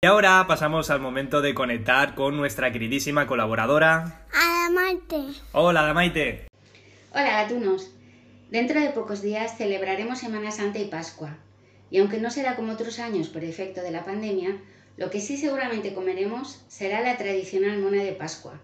Y 0.00 0.06
ahora 0.06 0.44
pasamos 0.46 0.90
al 0.90 1.00
momento 1.00 1.42
de 1.42 1.52
conectar 1.52 2.14
con 2.14 2.36
nuestra 2.36 2.70
queridísima 2.70 3.26
colaboradora. 3.26 4.24
Adamaite. 4.32 5.32
Hola, 5.50 5.80
Adamaite. 5.80 6.46
Hola, 7.10 7.42
gatunos. 7.42 7.90
Dentro 8.52 8.80
de 8.80 8.90
pocos 8.90 9.20
días 9.20 9.58
celebraremos 9.58 10.20
Semana 10.20 10.52
Santa 10.52 10.78
y 10.78 10.84
Pascua. 10.84 11.36
Y 11.90 11.98
aunque 11.98 12.20
no 12.20 12.30
será 12.30 12.54
como 12.54 12.72
otros 12.72 13.00
años 13.00 13.30
por 13.30 13.42
efecto 13.42 13.82
de 13.82 13.90
la 13.90 14.04
pandemia, 14.04 14.58
lo 14.96 15.10
que 15.10 15.20
sí 15.20 15.38
seguramente 15.38 15.92
comeremos 15.92 16.64
será 16.68 17.00
la 17.00 17.16
tradicional 17.16 17.80
mona 17.80 18.04
de 18.04 18.12
Pascua. 18.12 18.60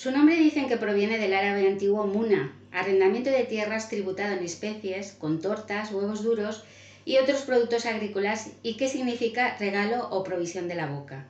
Su 0.00 0.10
nombre 0.12 0.34
dicen 0.36 0.66
que 0.66 0.78
proviene 0.78 1.18
del 1.18 1.34
árabe 1.34 1.68
antiguo 1.68 2.06
muna, 2.06 2.56
arrendamiento 2.72 3.28
de 3.28 3.44
tierras 3.44 3.90
tributado 3.90 4.32
en 4.32 4.42
especies, 4.42 5.12
con 5.12 5.42
tortas, 5.42 5.92
huevos 5.92 6.24
duros 6.24 6.64
y 7.04 7.18
otros 7.18 7.42
productos 7.42 7.84
agrícolas 7.84 8.50
y 8.62 8.78
que 8.78 8.88
significa 8.88 9.58
regalo 9.58 10.08
o 10.08 10.24
provisión 10.24 10.68
de 10.68 10.74
la 10.74 10.86
boca. 10.86 11.26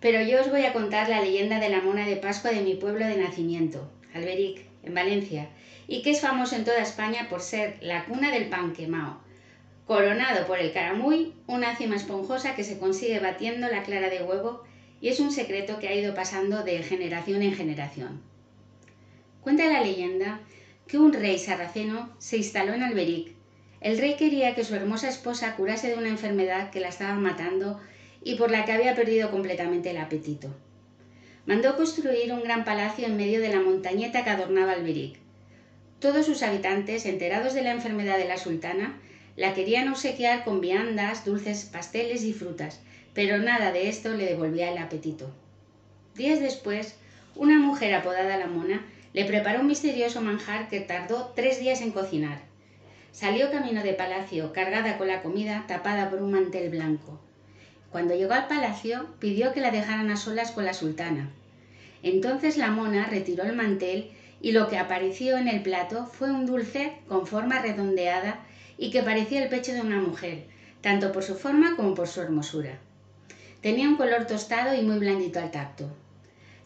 Pero 0.00 0.20
yo 0.20 0.42
os 0.42 0.50
voy 0.50 0.66
a 0.66 0.74
contar 0.74 1.08
la 1.08 1.22
leyenda 1.22 1.60
de 1.60 1.70
la 1.70 1.80
mona 1.80 2.04
de 2.04 2.16
Pascua 2.16 2.50
de 2.50 2.60
mi 2.60 2.74
pueblo 2.74 3.06
de 3.06 3.16
nacimiento, 3.16 3.90
Alberic, 4.12 4.66
en 4.82 4.92
Valencia, 4.92 5.48
y 5.86 6.02
que 6.02 6.10
es 6.10 6.20
famoso 6.20 6.56
en 6.56 6.64
toda 6.64 6.82
España 6.82 7.28
por 7.30 7.40
ser 7.40 7.78
la 7.80 8.04
cuna 8.04 8.30
del 8.30 8.50
pan 8.50 8.74
quemado, 8.74 9.18
coronado 9.86 10.46
por 10.46 10.58
el 10.58 10.74
caramuy, 10.74 11.32
una 11.46 11.74
cima 11.74 11.96
esponjosa 11.96 12.54
que 12.54 12.64
se 12.64 12.78
consigue 12.78 13.18
batiendo 13.18 13.66
la 13.70 13.82
clara 13.82 14.10
de 14.10 14.22
huevo 14.22 14.68
y 15.00 15.08
es 15.08 15.20
un 15.20 15.30
secreto 15.30 15.78
que 15.78 15.88
ha 15.88 15.94
ido 15.94 16.14
pasando 16.14 16.62
de 16.62 16.82
generación 16.82 17.42
en 17.42 17.54
generación. 17.54 18.20
Cuenta 19.40 19.66
la 19.66 19.82
leyenda 19.82 20.40
que 20.86 20.98
un 20.98 21.12
rey 21.12 21.38
sarraceno 21.38 22.10
se 22.18 22.38
instaló 22.38 22.74
en 22.74 22.82
Alberic. 22.82 23.32
El 23.80 23.98
rey 23.98 24.16
quería 24.16 24.54
que 24.54 24.64
su 24.64 24.74
hermosa 24.74 25.08
esposa 25.08 25.54
curase 25.54 25.88
de 25.88 25.96
una 25.96 26.08
enfermedad 26.08 26.70
que 26.70 26.80
la 26.80 26.88
estaba 26.88 27.14
matando 27.14 27.80
y 28.24 28.34
por 28.34 28.50
la 28.50 28.64
que 28.64 28.72
había 28.72 28.96
perdido 28.96 29.30
completamente 29.30 29.90
el 29.90 29.98
apetito. 29.98 30.54
Mandó 31.46 31.76
construir 31.76 32.32
un 32.32 32.42
gran 32.42 32.64
palacio 32.64 33.06
en 33.06 33.16
medio 33.16 33.40
de 33.40 33.48
la 33.48 33.60
montañeta 33.60 34.24
que 34.24 34.30
adornaba 34.30 34.72
Alberic. 34.72 35.18
Todos 36.00 36.26
sus 36.26 36.42
habitantes, 36.42 37.06
enterados 37.06 37.54
de 37.54 37.62
la 37.62 37.70
enfermedad 37.70 38.18
de 38.18 38.28
la 38.28 38.36
sultana, 38.36 39.00
la 39.36 39.54
querían 39.54 39.88
obsequiar 39.88 40.44
con 40.44 40.60
viandas, 40.60 41.24
dulces, 41.24 41.64
pasteles 41.64 42.24
y 42.24 42.32
frutas, 42.32 42.80
pero 43.18 43.38
nada 43.38 43.72
de 43.72 43.88
esto 43.88 44.10
le 44.10 44.26
devolvía 44.26 44.70
el 44.70 44.78
apetito. 44.78 45.28
Días 46.14 46.38
después, 46.38 46.94
una 47.34 47.58
mujer 47.58 47.92
apodada 47.92 48.36
la 48.36 48.46
mona 48.46 48.86
le 49.12 49.24
preparó 49.24 49.58
un 49.58 49.66
misterioso 49.66 50.20
manjar 50.20 50.68
que 50.68 50.78
tardó 50.78 51.32
tres 51.34 51.58
días 51.58 51.80
en 51.80 51.90
cocinar. 51.90 52.42
Salió 53.10 53.50
camino 53.50 53.82
de 53.82 53.92
palacio, 53.94 54.52
cargada 54.52 54.98
con 54.98 55.08
la 55.08 55.20
comida, 55.20 55.64
tapada 55.66 56.10
por 56.10 56.22
un 56.22 56.30
mantel 56.30 56.70
blanco. 56.70 57.18
Cuando 57.90 58.14
llegó 58.14 58.34
al 58.34 58.46
palacio, 58.46 59.08
pidió 59.18 59.52
que 59.52 59.62
la 59.62 59.72
dejaran 59.72 60.12
a 60.12 60.16
solas 60.16 60.52
con 60.52 60.64
la 60.64 60.72
sultana. 60.72 61.28
Entonces 62.04 62.56
la 62.56 62.70
mona 62.70 63.08
retiró 63.08 63.42
el 63.42 63.56
mantel 63.56 64.12
y 64.40 64.52
lo 64.52 64.68
que 64.68 64.78
apareció 64.78 65.38
en 65.38 65.48
el 65.48 65.62
plato 65.62 66.06
fue 66.06 66.30
un 66.30 66.46
dulce 66.46 66.92
con 67.08 67.26
forma 67.26 67.60
redondeada 67.60 68.38
y 68.76 68.92
que 68.92 69.02
parecía 69.02 69.42
el 69.42 69.48
pecho 69.48 69.72
de 69.72 69.80
una 69.80 69.98
mujer, 69.98 70.44
tanto 70.82 71.10
por 71.10 71.24
su 71.24 71.34
forma 71.34 71.74
como 71.74 71.96
por 71.96 72.06
su 72.06 72.20
hermosura. 72.20 72.78
Tenía 73.60 73.88
un 73.88 73.96
color 73.96 74.26
tostado 74.26 74.74
y 74.74 74.82
muy 74.82 74.98
blandito 74.98 75.40
al 75.40 75.50
tacto. 75.50 75.90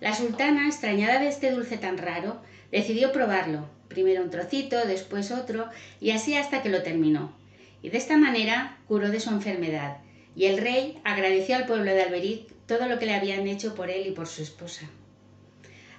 La 0.01 0.15
sultana, 0.15 0.67
extrañada 0.67 1.21
de 1.21 1.29
este 1.29 1.51
dulce 1.51 1.79
tan 1.79 1.97
raro, 1.97 2.43
decidió 2.71 3.13
probarlo, 3.13 3.67
primero 3.89 4.23
un 4.23 4.31
trocito, 4.31 4.77
después 4.87 5.31
otro, 5.31 5.69
y 6.01 6.11
así 6.11 6.35
hasta 6.35 6.63
que 6.63 6.69
lo 6.69 6.83
terminó. 6.83 7.33
Y 7.83 7.91
de 7.91 7.99
esta 7.99 8.17
manera 8.17 8.79
curó 8.89 9.11
de 9.11 9.21
su 9.21 9.31
enfermedad, 9.31 9.99
y 10.37 10.47
el 10.47 10.59
rey 10.59 11.01
agradeció 11.05 11.57
al 11.57 11.67
pueblo 11.67 11.93
de 11.93 12.03
Alberic 12.03 12.53
todo 12.67 12.87
lo 12.89 12.99
que 12.99 13.07
le 13.07 13.15
habían 13.15 13.47
hecho 13.47 13.75
por 13.75 13.91
él 13.91 14.07
y 14.07 14.11
por 14.13 14.27
su 14.27 14.43
esposa. 14.43 14.87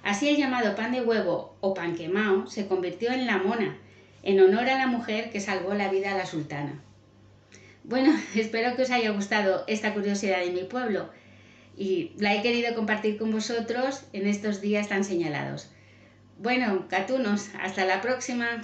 Así 0.02 0.28
el 0.28 0.36
llamado 0.36 0.76
pan 0.76 0.92
de 0.92 1.00
huevo 1.00 1.56
o 1.60 1.72
pan 1.72 1.96
quemao 1.96 2.46
se 2.46 2.66
convirtió 2.66 3.10
en 3.10 3.26
la 3.26 3.38
mona, 3.38 3.78
en 4.22 4.40
honor 4.40 4.68
a 4.68 4.78
la 4.78 4.86
mujer 4.86 5.30
que 5.30 5.40
salvó 5.40 5.74
la 5.74 5.90
vida 5.90 6.12
a 6.12 6.18
la 6.18 6.26
sultana. 6.26 6.82
Bueno, 7.84 8.18
espero 8.34 8.74
que 8.74 8.82
os 8.82 8.90
haya 8.90 9.10
gustado 9.10 9.64
esta 9.66 9.92
curiosidad 9.94 10.40
de 10.40 10.50
mi 10.50 10.64
pueblo 10.64 11.10
y 11.76 12.12
la 12.18 12.34
he 12.34 12.42
querido 12.42 12.74
compartir 12.74 13.18
con 13.18 13.30
vosotros 13.30 14.04
en 14.12 14.26
estos 14.26 14.60
días 14.60 14.88
tan 14.88 15.04
señalados. 15.04 15.70
Bueno, 16.38 16.86
catunos, 16.88 17.50
hasta 17.60 17.84
la 17.84 18.00
próxima. 18.00 18.62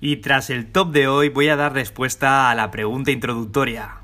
Y 0.00 0.16
tras 0.16 0.50
el 0.50 0.70
top 0.70 0.92
de 0.92 1.08
hoy 1.08 1.28
voy 1.28 1.48
a 1.48 1.56
dar 1.56 1.72
respuesta 1.72 2.50
a 2.50 2.54
la 2.54 2.70
pregunta 2.70 3.10
introductoria. 3.10 3.99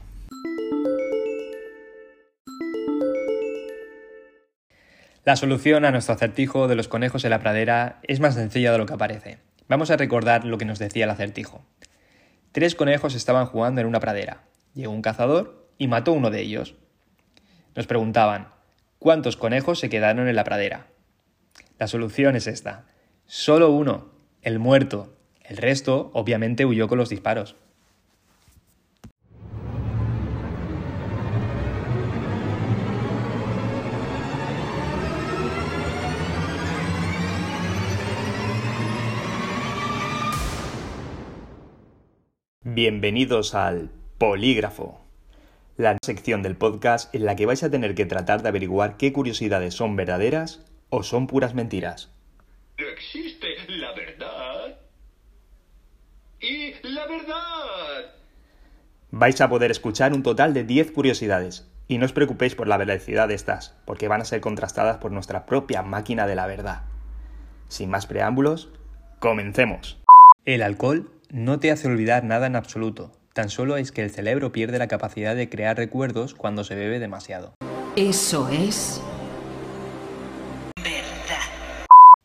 La 5.26 5.34
solución 5.34 5.84
a 5.84 5.90
nuestro 5.90 6.14
acertijo 6.14 6.68
de 6.68 6.76
los 6.76 6.86
conejos 6.86 7.24
en 7.24 7.30
la 7.30 7.40
pradera 7.40 7.98
es 8.04 8.20
más 8.20 8.36
sencilla 8.36 8.70
de 8.70 8.78
lo 8.78 8.86
que 8.86 8.96
parece. 8.96 9.38
Vamos 9.66 9.90
a 9.90 9.96
recordar 9.96 10.44
lo 10.44 10.56
que 10.56 10.64
nos 10.64 10.78
decía 10.78 11.02
el 11.02 11.10
acertijo. 11.10 11.64
Tres 12.52 12.76
conejos 12.76 13.16
estaban 13.16 13.46
jugando 13.46 13.80
en 13.80 13.88
una 13.88 13.98
pradera. 13.98 14.44
Llegó 14.72 14.92
un 14.92 15.02
cazador 15.02 15.68
y 15.78 15.88
mató 15.88 16.12
uno 16.12 16.30
de 16.30 16.42
ellos. 16.42 16.76
Nos 17.74 17.88
preguntaban, 17.88 18.50
¿cuántos 19.00 19.36
conejos 19.36 19.80
se 19.80 19.88
quedaron 19.88 20.28
en 20.28 20.36
la 20.36 20.44
pradera? 20.44 20.86
La 21.80 21.88
solución 21.88 22.36
es 22.36 22.46
esta. 22.46 22.84
Solo 23.24 23.72
uno, 23.72 24.12
el 24.42 24.60
muerto. 24.60 25.16
El 25.42 25.56
resto, 25.56 26.12
obviamente, 26.14 26.64
huyó 26.64 26.86
con 26.86 26.98
los 26.98 27.08
disparos. 27.08 27.56
Bienvenidos 42.76 43.54
al 43.54 43.90
Polígrafo, 44.18 45.00
la 45.78 45.96
sección 46.04 46.42
del 46.42 46.58
podcast 46.58 47.14
en 47.14 47.24
la 47.24 47.34
que 47.34 47.46
vais 47.46 47.62
a 47.62 47.70
tener 47.70 47.94
que 47.94 48.04
tratar 48.04 48.42
de 48.42 48.50
averiguar 48.50 48.98
qué 48.98 49.14
curiosidades 49.14 49.72
son 49.72 49.96
verdaderas 49.96 50.62
o 50.90 51.02
son 51.02 51.26
puras 51.26 51.54
mentiras. 51.54 52.12
Existe 52.76 53.46
la 53.68 53.94
verdad 53.94 54.78
y 56.38 56.74
la 56.86 57.06
verdad. 57.06 58.14
Vais 59.10 59.40
a 59.40 59.48
poder 59.48 59.70
escuchar 59.70 60.12
un 60.12 60.22
total 60.22 60.52
de 60.52 60.64
10 60.64 60.90
curiosidades, 60.90 61.66
y 61.88 61.96
no 61.96 62.04
os 62.04 62.12
preocupéis 62.12 62.54
por 62.54 62.68
la 62.68 62.76
veracidad 62.76 63.28
de 63.28 63.36
estas, 63.36 63.74
porque 63.86 64.06
van 64.06 64.20
a 64.20 64.26
ser 64.26 64.42
contrastadas 64.42 64.98
por 64.98 65.12
nuestra 65.12 65.46
propia 65.46 65.80
máquina 65.80 66.26
de 66.26 66.34
la 66.34 66.46
verdad. 66.46 66.82
Sin 67.68 67.88
más 67.88 68.04
preámbulos, 68.04 68.68
comencemos. 69.18 69.98
El 70.44 70.60
alcohol 70.60 71.10
no 71.30 71.58
te 71.58 71.70
hace 71.70 71.88
olvidar 71.88 72.24
nada 72.24 72.46
en 72.46 72.56
absoluto, 72.56 73.12
tan 73.32 73.48
solo 73.48 73.76
es 73.76 73.92
que 73.92 74.02
el 74.02 74.10
cerebro 74.10 74.52
pierde 74.52 74.78
la 74.78 74.88
capacidad 74.88 75.34
de 75.34 75.48
crear 75.48 75.76
recuerdos 75.76 76.34
cuando 76.34 76.64
se 76.64 76.74
bebe 76.74 76.98
demasiado. 76.98 77.54
Eso 77.96 78.48
es 78.48 79.00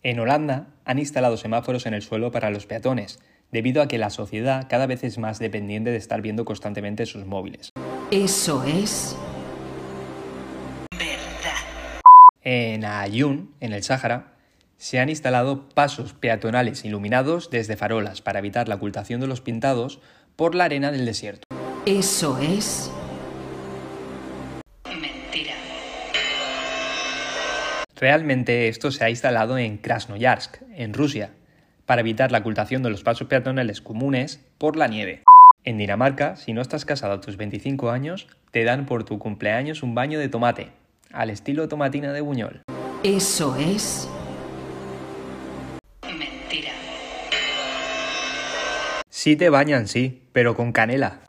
En 0.04 0.20
Holanda 0.20 0.68
han 0.84 0.98
instalado 0.98 1.38
semáforos 1.38 1.86
en 1.86 1.94
el 1.94 2.02
suelo 2.02 2.32
para 2.32 2.50
los 2.50 2.66
peatones, 2.66 3.20
debido 3.52 3.84
a 3.84 3.88
que 3.88 4.00
la 4.00 4.10
sociedad 4.10 4.66
cada 4.68 4.88
vez 4.88 5.04
es 5.04 5.20
más 5.20 5.38
dependiente 5.38 5.92
de 5.92 5.98
estar 5.98 6.22
viendo 6.22 6.44
constantemente 6.44 7.06
sus 7.06 7.26
móviles. 7.26 7.72
Eso 8.10 8.64
es 8.64 9.16
En 12.44 12.84
Ayun, 12.84 13.54
en 13.60 13.74
el 13.74 13.84
Sáhara, 13.84 14.31
se 14.82 15.00
han 15.00 15.10
instalado 15.10 15.70
pasos 15.70 16.14
peatonales 16.14 16.84
iluminados 16.86 17.52
desde 17.52 17.78
farolas 17.78 18.24
para 18.24 18.40
evitar 18.40 18.68
la 18.68 18.76
ocultación 18.76 19.22
de 19.22 19.28
los 19.28 19.40
pintados 19.40 20.00
por 20.36 20.56
la 20.56 20.64
arena 20.64 20.92
del 20.92 21.06
desierto. 21.06 21.48
Eso 21.86 22.40
es 22.40 22.92
Realmente 27.96 28.70
esto 28.70 28.90
se 28.90 29.06
ha 29.06 29.12
instalado 29.12 29.60
en 29.60 29.78
Krasnoyarsk, 29.78 30.64
en 30.74 30.96
Rusia, 30.96 31.30
para 31.86 32.02
evitar 32.02 32.32
la 32.32 32.40
ocultación 32.40 32.82
de 32.82 32.90
los 32.90 33.04
pasos 33.04 33.28
peatonales 33.28 33.82
comunes 33.82 34.44
por 34.58 34.78
la 34.78 34.88
nieve. 34.88 35.22
En 35.64 35.78
Dinamarca, 35.78 36.36
si 36.38 36.54
no 36.54 36.62
estás 36.62 36.86
casado 36.86 37.14
a 37.14 37.22
tus 37.22 37.38
25 37.38 37.92
años, 37.92 38.28
te 38.50 38.64
dan 38.64 38.88
por 38.88 39.04
tu 39.04 39.20
cumpleaños 39.20 39.84
un 39.84 39.94
baño 39.94 40.18
de 40.18 40.30
tomate, 40.30 40.72
al 41.12 41.30
estilo 41.30 41.68
tomatina 41.68 42.12
de 42.14 42.22
Buñol. 42.22 42.64
Eso 43.04 43.56
es 43.56 44.10
Sí 49.10 49.36
te 49.36 49.50
bañan, 49.50 49.88
sí, 49.88 50.22
pero 50.34 50.56
con 50.56 50.72
canela. 50.72 51.20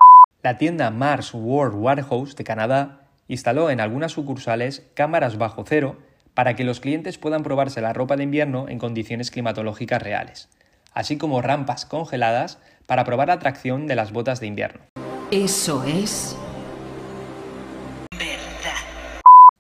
La 0.43 0.57
tienda 0.57 0.91
Mars 0.91 1.33
World 1.35 1.75
Warehouse 1.77 2.37
de 2.37 2.45
Canadá 2.45 3.03
instaló 3.29 3.71
en 3.71 3.81
algunas 3.81 4.13
sucursales 4.13 4.83
cámaras 4.95 5.37
bajo 5.39 5.65
cero 5.67 5.99
para 6.35 6.57
que 6.57 6.65
los 6.65 6.81
clientes 6.81 7.19
puedan 7.19 7.43
probarse 7.43 7.81
la 7.81 7.93
ropa 7.93 8.17
de 8.17 8.25
invierno 8.25 8.69
en 8.69 8.79
condiciones 8.79 9.31
climatológicas 9.31 10.03
reales, 10.03 10.49
así 10.95 11.19
como 11.19 11.43
rampas 11.43 11.85
congeladas 11.85 12.59
para 12.87 13.05
probar 13.05 13.29
la 13.29 13.39
tracción 13.39 13.87
de 13.87 13.97
las 13.97 14.13
botas 14.13 14.41
de 14.41 14.47
invierno. 14.47 14.81
Eso 15.31 15.85
es 15.85 16.37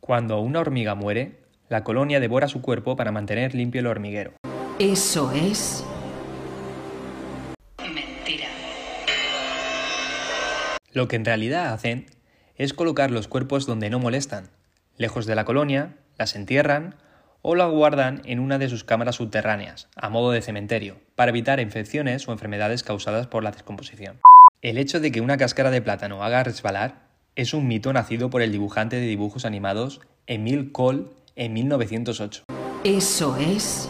Cuando 0.00 0.40
una 0.40 0.60
hormiga 0.60 0.94
muere, 0.94 1.38
la 1.68 1.84
colonia 1.84 2.18
devora 2.18 2.48
su 2.48 2.60
cuerpo 2.60 2.96
para 2.96 3.12
mantener 3.12 3.54
limpio 3.54 3.80
el 3.80 3.86
hormiguero. 3.86 4.32
Eso 4.82 5.30
es 5.30 5.84
mentira. 7.78 8.48
Lo 10.92 11.06
que 11.06 11.14
en 11.14 11.24
realidad 11.24 11.72
hacen 11.72 12.06
es 12.56 12.74
colocar 12.74 13.12
los 13.12 13.28
cuerpos 13.28 13.64
donde 13.64 13.90
no 13.90 14.00
molestan, 14.00 14.50
lejos 14.96 15.26
de 15.26 15.36
la 15.36 15.44
colonia, 15.44 15.98
las 16.18 16.34
entierran 16.34 16.96
o 17.42 17.54
la 17.54 17.66
guardan 17.66 18.22
en 18.24 18.40
una 18.40 18.58
de 18.58 18.68
sus 18.68 18.82
cámaras 18.82 19.14
subterráneas, 19.14 19.86
a 19.94 20.08
modo 20.08 20.32
de 20.32 20.42
cementerio, 20.42 20.96
para 21.14 21.30
evitar 21.30 21.60
infecciones 21.60 22.26
o 22.26 22.32
enfermedades 22.32 22.82
causadas 22.82 23.28
por 23.28 23.44
la 23.44 23.52
descomposición. 23.52 24.18
El 24.62 24.78
hecho 24.78 24.98
de 24.98 25.12
que 25.12 25.20
una 25.20 25.36
cáscara 25.36 25.70
de 25.70 25.80
plátano 25.80 26.24
haga 26.24 26.42
resbalar 26.42 27.06
es 27.36 27.54
un 27.54 27.68
mito 27.68 27.92
nacido 27.92 28.30
por 28.30 28.42
el 28.42 28.50
dibujante 28.50 28.96
de 28.96 29.06
dibujos 29.06 29.44
animados 29.44 30.00
Emile 30.26 30.72
Cole 30.72 31.04
en 31.36 31.52
1908. 31.52 32.42
Eso 32.82 33.36
es 33.36 33.88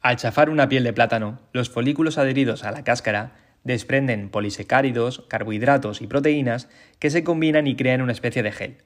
Al 0.00 0.16
chafar 0.16 0.48
una 0.48 0.68
piel 0.68 0.84
de 0.84 0.92
plátano, 0.92 1.40
los 1.52 1.70
folículos 1.70 2.18
adheridos 2.18 2.62
a 2.62 2.70
la 2.70 2.84
cáscara 2.84 3.32
desprenden 3.64 4.30
polisacáridos, 4.30 5.24
carbohidratos 5.28 6.02
y 6.02 6.06
proteínas 6.06 6.68
que 7.00 7.10
se 7.10 7.24
combinan 7.24 7.66
y 7.66 7.74
crean 7.74 8.00
una 8.00 8.12
especie 8.12 8.44
de 8.44 8.52
gel. 8.52 8.76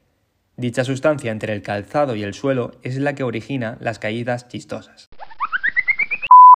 Dicha 0.57 0.85
sustancia 0.85 1.31
entre 1.31 1.53
el 1.53 1.63
calzado 1.63 2.17
y 2.17 2.23
el 2.23 2.33
suelo 2.33 2.73
es 2.83 2.97
la 2.97 3.15
que 3.15 3.25
origina 3.25 3.77
las 3.81 3.99
caídas 3.99 4.49
chistosas. 4.49 5.11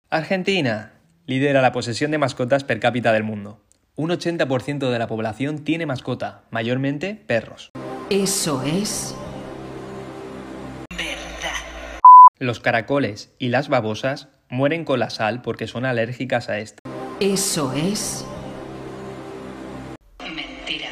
Argentina 0.10 0.94
lidera 1.26 1.62
la 1.62 1.74
posesión 1.74 2.12
de 2.12 2.18
mascotas 2.18 2.64
per 2.64 2.80
cápita 2.80 3.12
del 3.12 3.24
mundo. 3.24 3.62
Un 3.98 4.10
80% 4.10 4.90
de 4.90 5.00
la 5.00 5.08
población 5.08 5.66
tiene 5.66 5.86
mascota, 5.86 6.44
mayormente 6.50 7.16
perros. 7.28 7.72
Eso 8.10 8.64
es 8.64 9.16
verdad. 10.90 11.56
Los 12.38 12.60
caracoles 12.60 13.34
y 13.40 13.50
las 13.50 13.70
babosas 13.70 14.30
mueren 14.50 14.86
con 14.86 15.00
la 15.00 15.10
sal 15.10 15.42
porque 15.42 15.68
son 15.68 15.86
alérgicas 15.86 16.50
a 16.50 16.60
esta. 16.60 16.80
Eso 17.20 17.74
es 17.74 18.26
mentira. 20.20 20.90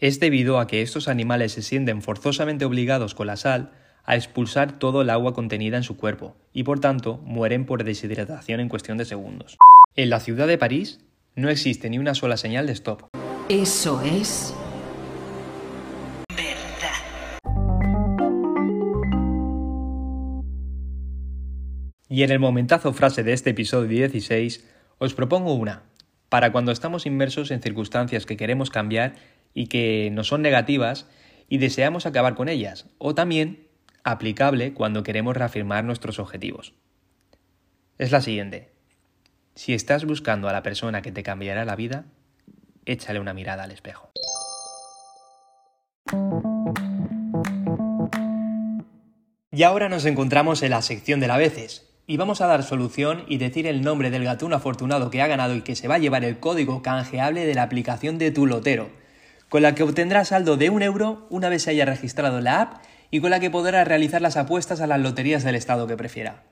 Es 0.00 0.20
debido 0.20 0.58
a 0.58 0.66
que 0.66 0.82
estos 0.82 1.08
animales 1.08 1.52
se 1.52 1.62
sienten 1.62 2.02
forzosamente 2.02 2.64
obligados 2.64 3.14
con 3.14 3.26
la 3.26 3.36
sal 3.36 3.72
a 4.04 4.16
expulsar 4.16 4.78
todo 4.78 5.02
el 5.02 5.10
agua 5.10 5.34
contenida 5.34 5.76
en 5.76 5.82
su 5.82 5.96
cuerpo 5.96 6.36
y 6.52 6.62
por 6.62 6.80
tanto 6.80 7.18
mueren 7.24 7.64
por 7.64 7.84
deshidratación 7.84 8.60
en 8.60 8.68
cuestión 8.68 8.98
de 8.98 9.04
segundos. 9.04 9.58
En 9.96 10.10
la 10.10 10.20
ciudad 10.20 10.46
de 10.46 10.58
París 10.58 11.00
no 11.36 11.48
existe 11.48 11.90
ni 11.90 11.98
una 11.98 12.14
sola 12.14 12.36
señal 12.36 12.66
de 12.66 12.72
stop. 12.72 13.04
Eso 13.48 14.00
es 14.02 14.54
Y 22.14 22.22
en 22.22 22.30
el 22.30 22.38
momentazo 22.38 22.92
frase 22.92 23.24
de 23.24 23.32
este 23.32 23.50
episodio 23.50 23.88
16 23.88 24.64
os 24.98 25.14
propongo 25.14 25.52
una, 25.52 25.82
para 26.28 26.52
cuando 26.52 26.70
estamos 26.70 27.06
inmersos 27.06 27.50
en 27.50 27.60
circunstancias 27.60 28.24
que 28.24 28.36
queremos 28.36 28.70
cambiar 28.70 29.16
y 29.52 29.66
que 29.66 30.10
no 30.12 30.22
son 30.22 30.40
negativas 30.40 31.08
y 31.48 31.58
deseamos 31.58 32.06
acabar 32.06 32.36
con 32.36 32.48
ellas, 32.48 32.86
o 32.98 33.16
también 33.16 33.66
aplicable 34.04 34.74
cuando 34.74 35.02
queremos 35.02 35.36
reafirmar 35.36 35.82
nuestros 35.82 36.20
objetivos. 36.20 36.74
Es 37.98 38.12
la 38.12 38.20
siguiente. 38.20 38.70
Si 39.56 39.74
estás 39.74 40.04
buscando 40.04 40.48
a 40.48 40.52
la 40.52 40.62
persona 40.62 41.02
que 41.02 41.10
te 41.10 41.24
cambiará 41.24 41.64
la 41.64 41.74
vida, 41.74 42.04
échale 42.86 43.18
una 43.18 43.34
mirada 43.34 43.64
al 43.64 43.72
espejo. 43.72 44.12
Y 49.50 49.64
ahora 49.64 49.88
nos 49.88 50.04
encontramos 50.04 50.62
en 50.62 50.70
la 50.70 50.82
sección 50.82 51.18
de 51.18 51.26
la 51.26 51.38
veces, 51.38 51.90
y 52.06 52.16
vamos 52.16 52.40
a 52.40 52.46
dar 52.46 52.62
solución 52.62 53.24
y 53.28 53.38
decir 53.38 53.66
el 53.66 53.82
nombre 53.82 54.10
del 54.10 54.24
gatuno 54.24 54.56
afortunado 54.56 55.10
que 55.10 55.22
ha 55.22 55.26
ganado 55.26 55.54
y 55.54 55.62
que 55.62 55.76
se 55.76 55.88
va 55.88 55.94
a 55.94 55.98
llevar 55.98 56.24
el 56.24 56.38
código 56.38 56.82
canjeable 56.82 57.46
de 57.46 57.54
la 57.54 57.62
aplicación 57.62 58.18
de 58.18 58.30
tu 58.30 58.46
lotero, 58.46 58.90
con 59.48 59.62
la 59.62 59.74
que 59.74 59.82
obtendrá 59.82 60.24
saldo 60.24 60.56
de 60.56 60.70
un 60.70 60.82
euro 60.82 61.26
una 61.30 61.48
vez 61.48 61.62
se 61.62 61.70
haya 61.70 61.84
registrado 61.84 62.40
la 62.40 62.60
app 62.60 62.82
y 63.10 63.20
con 63.20 63.30
la 63.30 63.40
que 63.40 63.50
podrá 63.50 63.84
realizar 63.84 64.20
las 64.20 64.36
apuestas 64.36 64.80
a 64.80 64.86
las 64.86 65.00
loterías 65.00 65.44
del 65.44 65.54
estado 65.54 65.86
que 65.86 65.96
prefiera. 65.96 66.42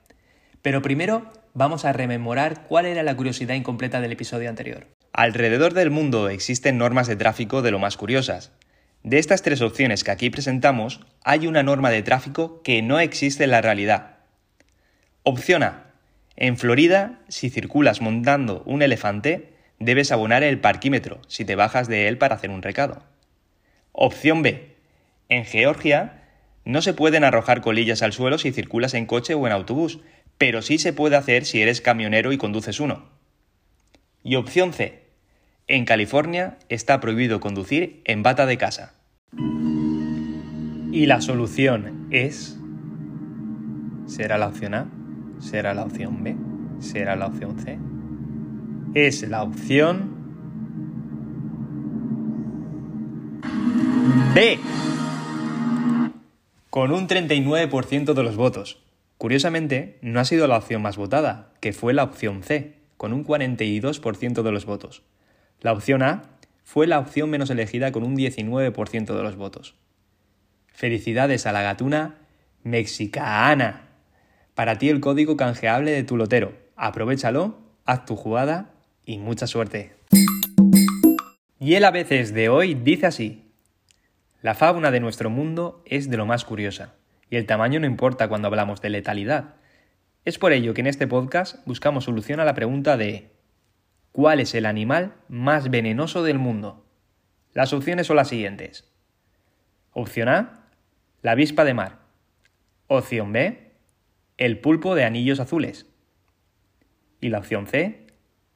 Pero 0.61 0.81
primero 0.81 1.31
vamos 1.53 1.85
a 1.85 1.93
rememorar 1.93 2.65
cuál 2.67 2.85
era 2.85 3.03
la 3.03 3.15
curiosidad 3.15 3.55
incompleta 3.55 4.01
del 4.01 4.13
episodio 4.13 4.49
anterior. 4.49 4.87
Alrededor 5.11 5.73
del 5.73 5.91
mundo 5.91 6.29
existen 6.29 6.77
normas 6.77 7.07
de 7.07 7.15
tráfico 7.15 7.61
de 7.61 7.69
lo 7.69 7.79
más 7.79 7.97
curiosas. 7.97 8.51
De 9.03 9.19
estas 9.19 9.41
tres 9.41 9.61
opciones 9.61 10.03
que 10.03 10.11
aquí 10.11 10.29
presentamos, 10.29 11.01
hay 11.23 11.45
una 11.45 11.61
norma 11.61 11.91
de 11.91 12.01
tráfico 12.01 12.61
que 12.63 12.81
no 12.81 12.99
existe 12.99 13.43
en 13.43 13.51
la 13.51 13.61
realidad. 13.61 14.12
Opción 15.25 15.63
A. 15.63 15.85
En 16.35 16.57
Florida, 16.57 17.21
si 17.29 17.49
circulas 17.49 18.01
montando 18.01 18.61
un 18.65 18.81
elefante, 18.81 19.53
debes 19.79 20.11
abonar 20.11 20.43
el 20.43 20.59
parquímetro 20.59 21.21
si 21.29 21.45
te 21.45 21.55
bajas 21.55 21.87
de 21.87 22.09
él 22.09 22.17
para 22.17 22.35
hacer 22.35 22.49
un 22.49 22.61
recado. 22.61 23.03
Opción 23.93 24.41
B. 24.41 24.75
En 25.29 25.45
Georgia, 25.45 26.23
no 26.65 26.81
se 26.81 26.93
pueden 26.93 27.23
arrojar 27.23 27.61
colillas 27.61 28.01
al 28.01 28.11
suelo 28.11 28.37
si 28.37 28.51
circulas 28.51 28.93
en 28.95 29.05
coche 29.05 29.33
o 29.33 29.47
en 29.47 29.53
autobús, 29.53 30.01
pero 30.37 30.61
sí 30.61 30.77
se 30.77 30.91
puede 30.91 31.15
hacer 31.15 31.45
si 31.45 31.61
eres 31.61 31.79
camionero 31.79 32.33
y 32.33 32.37
conduces 32.37 32.81
uno. 32.81 33.09
Y 34.23 34.35
opción 34.35 34.73
C. 34.73 35.03
En 35.67 35.85
California 35.85 36.57
está 36.67 36.99
prohibido 36.99 37.39
conducir 37.39 38.01
en 38.03 38.23
bata 38.23 38.45
de 38.45 38.57
casa. 38.57 38.95
Y 40.91 41.05
la 41.05 41.21
solución 41.21 42.09
es... 42.11 42.57
¿Será 44.05 44.37
la 44.37 44.49
opción 44.49 44.73
A? 44.73 45.02
¿Será 45.43 45.73
la 45.73 45.83
opción 45.83 46.23
B? 46.23 46.37
¿Será 46.79 47.17
la 47.17 47.27
opción 47.27 47.59
C? 47.59 47.77
Es 48.95 49.27
la 49.27 49.43
opción 49.43 50.15
B. 54.33 54.57
Con 56.69 56.91
un 56.91 57.07
39% 57.09 58.13
de 58.13 58.23
los 58.23 58.37
votos. 58.37 58.81
Curiosamente, 59.17 59.99
no 60.01 60.21
ha 60.21 60.25
sido 60.25 60.47
la 60.47 60.57
opción 60.57 60.81
más 60.81 60.95
votada, 60.95 61.51
que 61.59 61.73
fue 61.73 61.93
la 61.93 62.03
opción 62.03 62.41
C, 62.41 62.79
con 62.95 63.11
un 63.11 63.25
42% 63.25 64.43
de 64.43 64.51
los 64.51 64.65
votos. 64.65 65.03
La 65.59 65.73
opción 65.73 66.03
A 66.03 66.23
fue 66.63 66.87
la 66.87 66.99
opción 66.99 67.29
menos 67.29 67.49
elegida 67.49 67.91
con 67.91 68.03
un 68.03 68.15
19% 68.15 69.13
de 69.13 69.23
los 69.23 69.35
votos. 69.35 69.75
Felicidades 70.67 71.45
a 71.45 71.51
la 71.51 71.63
gatuna 71.63 72.15
mexicana. 72.63 73.92
Para 74.55 74.77
ti 74.77 74.89
el 74.89 74.99
código 74.99 75.35
canjeable 75.35 75.91
de 75.91 76.03
tu 76.03 76.15
lotero. 76.15 76.53
Aprovechalo, 76.75 77.57
haz 77.85 78.05
tu 78.05 78.15
jugada 78.15 78.71
y 79.03 79.17
mucha 79.17 79.47
suerte. 79.47 79.95
Y 81.59 81.73
el 81.73 81.85
a 81.85 81.91
veces 81.91 82.33
de 82.33 82.49
hoy 82.49 82.75
dice 82.75 83.07
así. 83.07 83.51
La 84.41 84.53
fauna 84.53 84.91
de 84.91 84.99
nuestro 84.99 85.29
mundo 85.29 85.81
es 85.85 86.09
de 86.09 86.17
lo 86.17 86.25
más 86.25 86.45
curiosa, 86.45 86.95
y 87.29 87.37
el 87.37 87.45
tamaño 87.45 87.79
no 87.79 87.87
importa 87.87 88.27
cuando 88.27 88.47
hablamos 88.47 88.81
de 88.81 88.89
letalidad. 88.89 89.55
Es 90.25 90.37
por 90.37 90.51
ello 90.51 90.73
que 90.73 90.81
en 90.81 90.87
este 90.87 91.07
podcast 91.07 91.65
buscamos 91.65 92.03
solución 92.03 92.39
a 92.39 92.45
la 92.45 92.53
pregunta 92.53 92.97
de 92.97 93.31
¿Cuál 94.11 94.39
es 94.39 94.53
el 94.53 94.67
animal 94.67 95.15
más 95.29 95.71
venenoso 95.71 96.21
del 96.21 96.37
mundo? 96.37 96.85
Las 97.53 97.73
opciones 97.73 98.05
son 98.05 98.17
las 98.17 98.27
siguientes. 98.27 98.93
Opción 99.91 100.29
A, 100.29 100.69
la 101.23 101.31
avispa 101.31 101.63
de 101.63 101.73
mar. 101.73 101.99
Opción 102.87 103.33
B, 103.33 103.72
el 104.37 104.59
pulpo 104.59 104.95
de 104.95 105.05
anillos 105.05 105.39
azules. 105.39 105.87
Y 107.21 107.29
la 107.29 107.39
opción 107.39 107.67
C, 107.67 108.07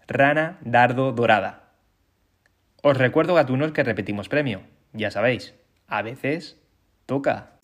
rana 0.08 0.58
dardo 0.62 1.12
dorada. 1.12 1.74
Os 2.82 2.98
recuerdo, 2.98 3.34
gatunos, 3.34 3.72
que 3.72 3.84
repetimos 3.84 4.30
premio. 4.30 4.62
Ya 4.94 5.12
sabéis, 5.12 5.54
a 5.88 6.02
veces 6.02 6.62
toca. 7.06 7.60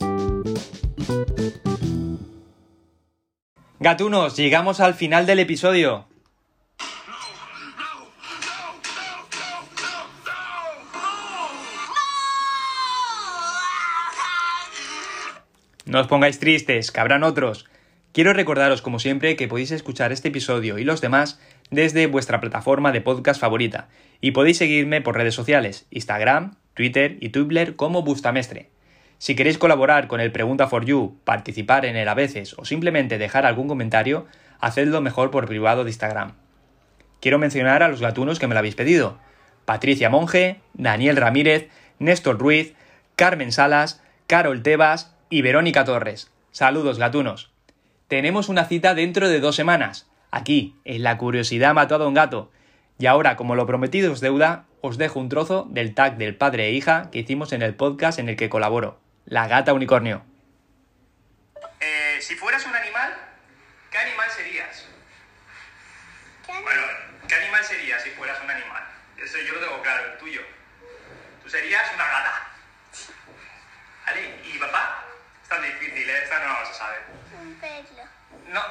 Gatunos, 3.79 4.37
llegamos 4.37 4.79
al 4.79 4.93
final 4.93 5.25
del 5.25 5.39
episodio. 5.39 6.07
No 15.85 15.99
os 15.99 16.07
pongáis 16.07 16.39
tristes, 16.39 16.91
que 16.91 16.99
habrán 16.99 17.23
otros. 17.23 17.67
Quiero 18.13 18.31
recordaros, 18.31 18.83
como 18.83 18.99
siempre, 18.99 19.35
que 19.35 19.47
podéis 19.47 19.71
escuchar 19.71 20.11
este 20.11 20.27
episodio 20.27 20.77
y 20.77 20.83
los 20.83 21.01
demás 21.01 21.39
desde 21.71 22.05
vuestra 22.05 22.39
plataforma 22.39 22.91
de 22.91 23.01
podcast 23.01 23.41
favorita. 23.41 23.87
Y 24.21 24.31
podéis 24.31 24.59
seguirme 24.59 25.01
por 25.01 25.17
redes 25.17 25.33
sociales, 25.33 25.87
Instagram, 25.89 26.53
Twitter 26.75 27.17
y 27.21 27.29
Tumblr 27.29 27.75
como 27.75 28.03
Bustamestre. 28.03 28.69
Si 29.17 29.35
queréis 29.35 29.57
colaborar 29.57 30.07
con 30.07 30.19
el 30.19 30.31
Pregunta 30.31 30.67
for 30.67 30.85
You, 30.85 31.17
participar 31.23 31.85
en 31.85 31.95
el 31.95 32.07
a 32.07 32.13
veces 32.13 32.53
o 32.59 32.65
simplemente 32.65 33.17
dejar 33.17 33.47
algún 33.47 33.67
comentario, 33.67 34.27
hacedlo 34.59 35.01
mejor 35.01 35.31
por 35.31 35.47
privado 35.47 35.83
de 35.83 35.89
Instagram. 35.89 36.33
Quiero 37.19 37.39
mencionar 37.39 37.81
a 37.81 37.87
los 37.87 37.99
gatunos 37.99 38.37
que 38.37 38.45
me 38.45 38.53
lo 38.53 38.59
habéis 38.59 38.75
pedido. 38.75 39.17
Patricia 39.65 40.11
Monge, 40.11 40.59
Daniel 40.73 41.15
Ramírez, 41.15 41.67
Néstor 41.97 42.37
Ruiz, 42.37 42.75
Carmen 43.15 43.51
Salas, 43.51 44.03
Carol 44.27 44.61
Tebas 44.61 45.15
y 45.31 45.41
Verónica 45.41 45.83
Torres. 45.83 46.29
Saludos, 46.51 46.99
gatunos. 46.99 47.52
Tenemos 48.07 48.49
una 48.49 48.65
cita 48.65 48.93
dentro 48.95 49.29
de 49.29 49.39
dos 49.39 49.55
semanas, 49.55 50.07
aquí, 50.29 50.75
en 50.83 51.03
La 51.03 51.17
Curiosidad 51.17 51.73
Mató 51.73 51.95
a 51.95 51.99
Don 51.99 52.13
Gato. 52.13 52.51
Y 52.99 53.05
ahora, 53.05 53.35
como 53.35 53.55
lo 53.55 53.65
prometido 53.65 54.13
es 54.13 54.19
deuda, 54.19 54.65
os 54.81 54.97
dejo 54.97 55.19
un 55.19 55.29
trozo 55.29 55.67
del 55.69 55.95
tag 55.95 56.17
del 56.17 56.35
padre 56.35 56.67
e 56.67 56.71
hija 56.71 57.09
que 57.11 57.19
hicimos 57.19 57.53
en 57.53 57.61
el 57.61 57.75
podcast 57.75 58.19
en 58.19 58.29
el 58.29 58.35
que 58.35 58.49
colaboro, 58.49 58.99
La 59.25 59.47
Gata 59.47 59.73
Unicornio. 59.73 60.23
Eh, 61.79 62.17
si 62.21 62.35
fueras 62.35 62.65
un 62.65 62.75
animal, 62.75 63.13
¿qué 63.89 63.97
animal 63.97 64.29
serías? 64.29 64.85
Bueno, 66.47 66.81
¿qué 67.27 67.35
animal 67.35 67.63
serías 67.63 68.03
si 68.03 68.09
fueras 68.11 68.37
un 68.43 68.49
animal? 68.51 68.83
Eso 69.17 69.37
yo 69.47 69.53
lo 69.53 69.59
tengo 69.59 69.81
claro, 69.81 70.11
el 70.11 70.17
tuyo. 70.19 70.41
Tú 71.41 71.49
serías 71.49 71.83
una 71.95 72.05
gata. 72.05 72.47
¿Vale? 74.05 74.35
¿Y 74.53 74.57
papá? 74.59 75.05
Es 75.41 75.49
tan 75.49 75.61
difícil, 75.63 76.09
¿eh? 76.09 76.23
Esta 76.23 76.45
no 76.45 76.65
se 76.65 76.73
sabe. 76.73 76.97
Un 77.43 77.55
pelo. 77.59 78.03
No, 78.47 78.61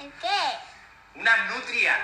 ¿El 0.00 0.12
qué? 0.20 1.18
una 1.20 1.36
nutria. 1.46 1.96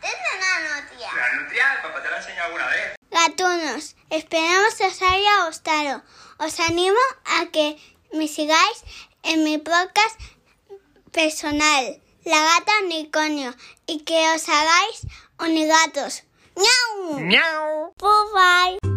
Es 0.00 0.14
una 0.36 0.80
notia. 0.80 1.08
La 1.16 1.32
nutria, 1.40 1.80
papá 1.82 2.02
te 2.02 2.10
la 2.10 2.16
enseñado 2.18 2.46
alguna 2.46 2.66
vez. 2.68 2.96
Gatunos, 3.10 3.96
esperamos 4.10 4.74
que 4.76 4.86
os 4.86 5.02
haya 5.02 5.46
gustado. 5.46 6.02
Os 6.38 6.60
animo 6.60 6.98
a 7.24 7.46
que 7.46 7.76
me 8.12 8.28
sigáis 8.28 8.84
en 9.24 9.42
mi 9.44 9.58
podcast 9.58 10.20
personal, 11.12 12.00
La 12.24 12.38
Gata 12.40 12.72
Unicornio, 12.84 13.54
y 13.86 14.04
que 14.04 14.30
os 14.34 14.48
hagáis 14.48 15.06
unigatos. 15.40 16.22
¡Miau! 16.56 17.18
¡Miau! 17.20 17.94
Bye 17.98 18.78
bye. 18.80 18.91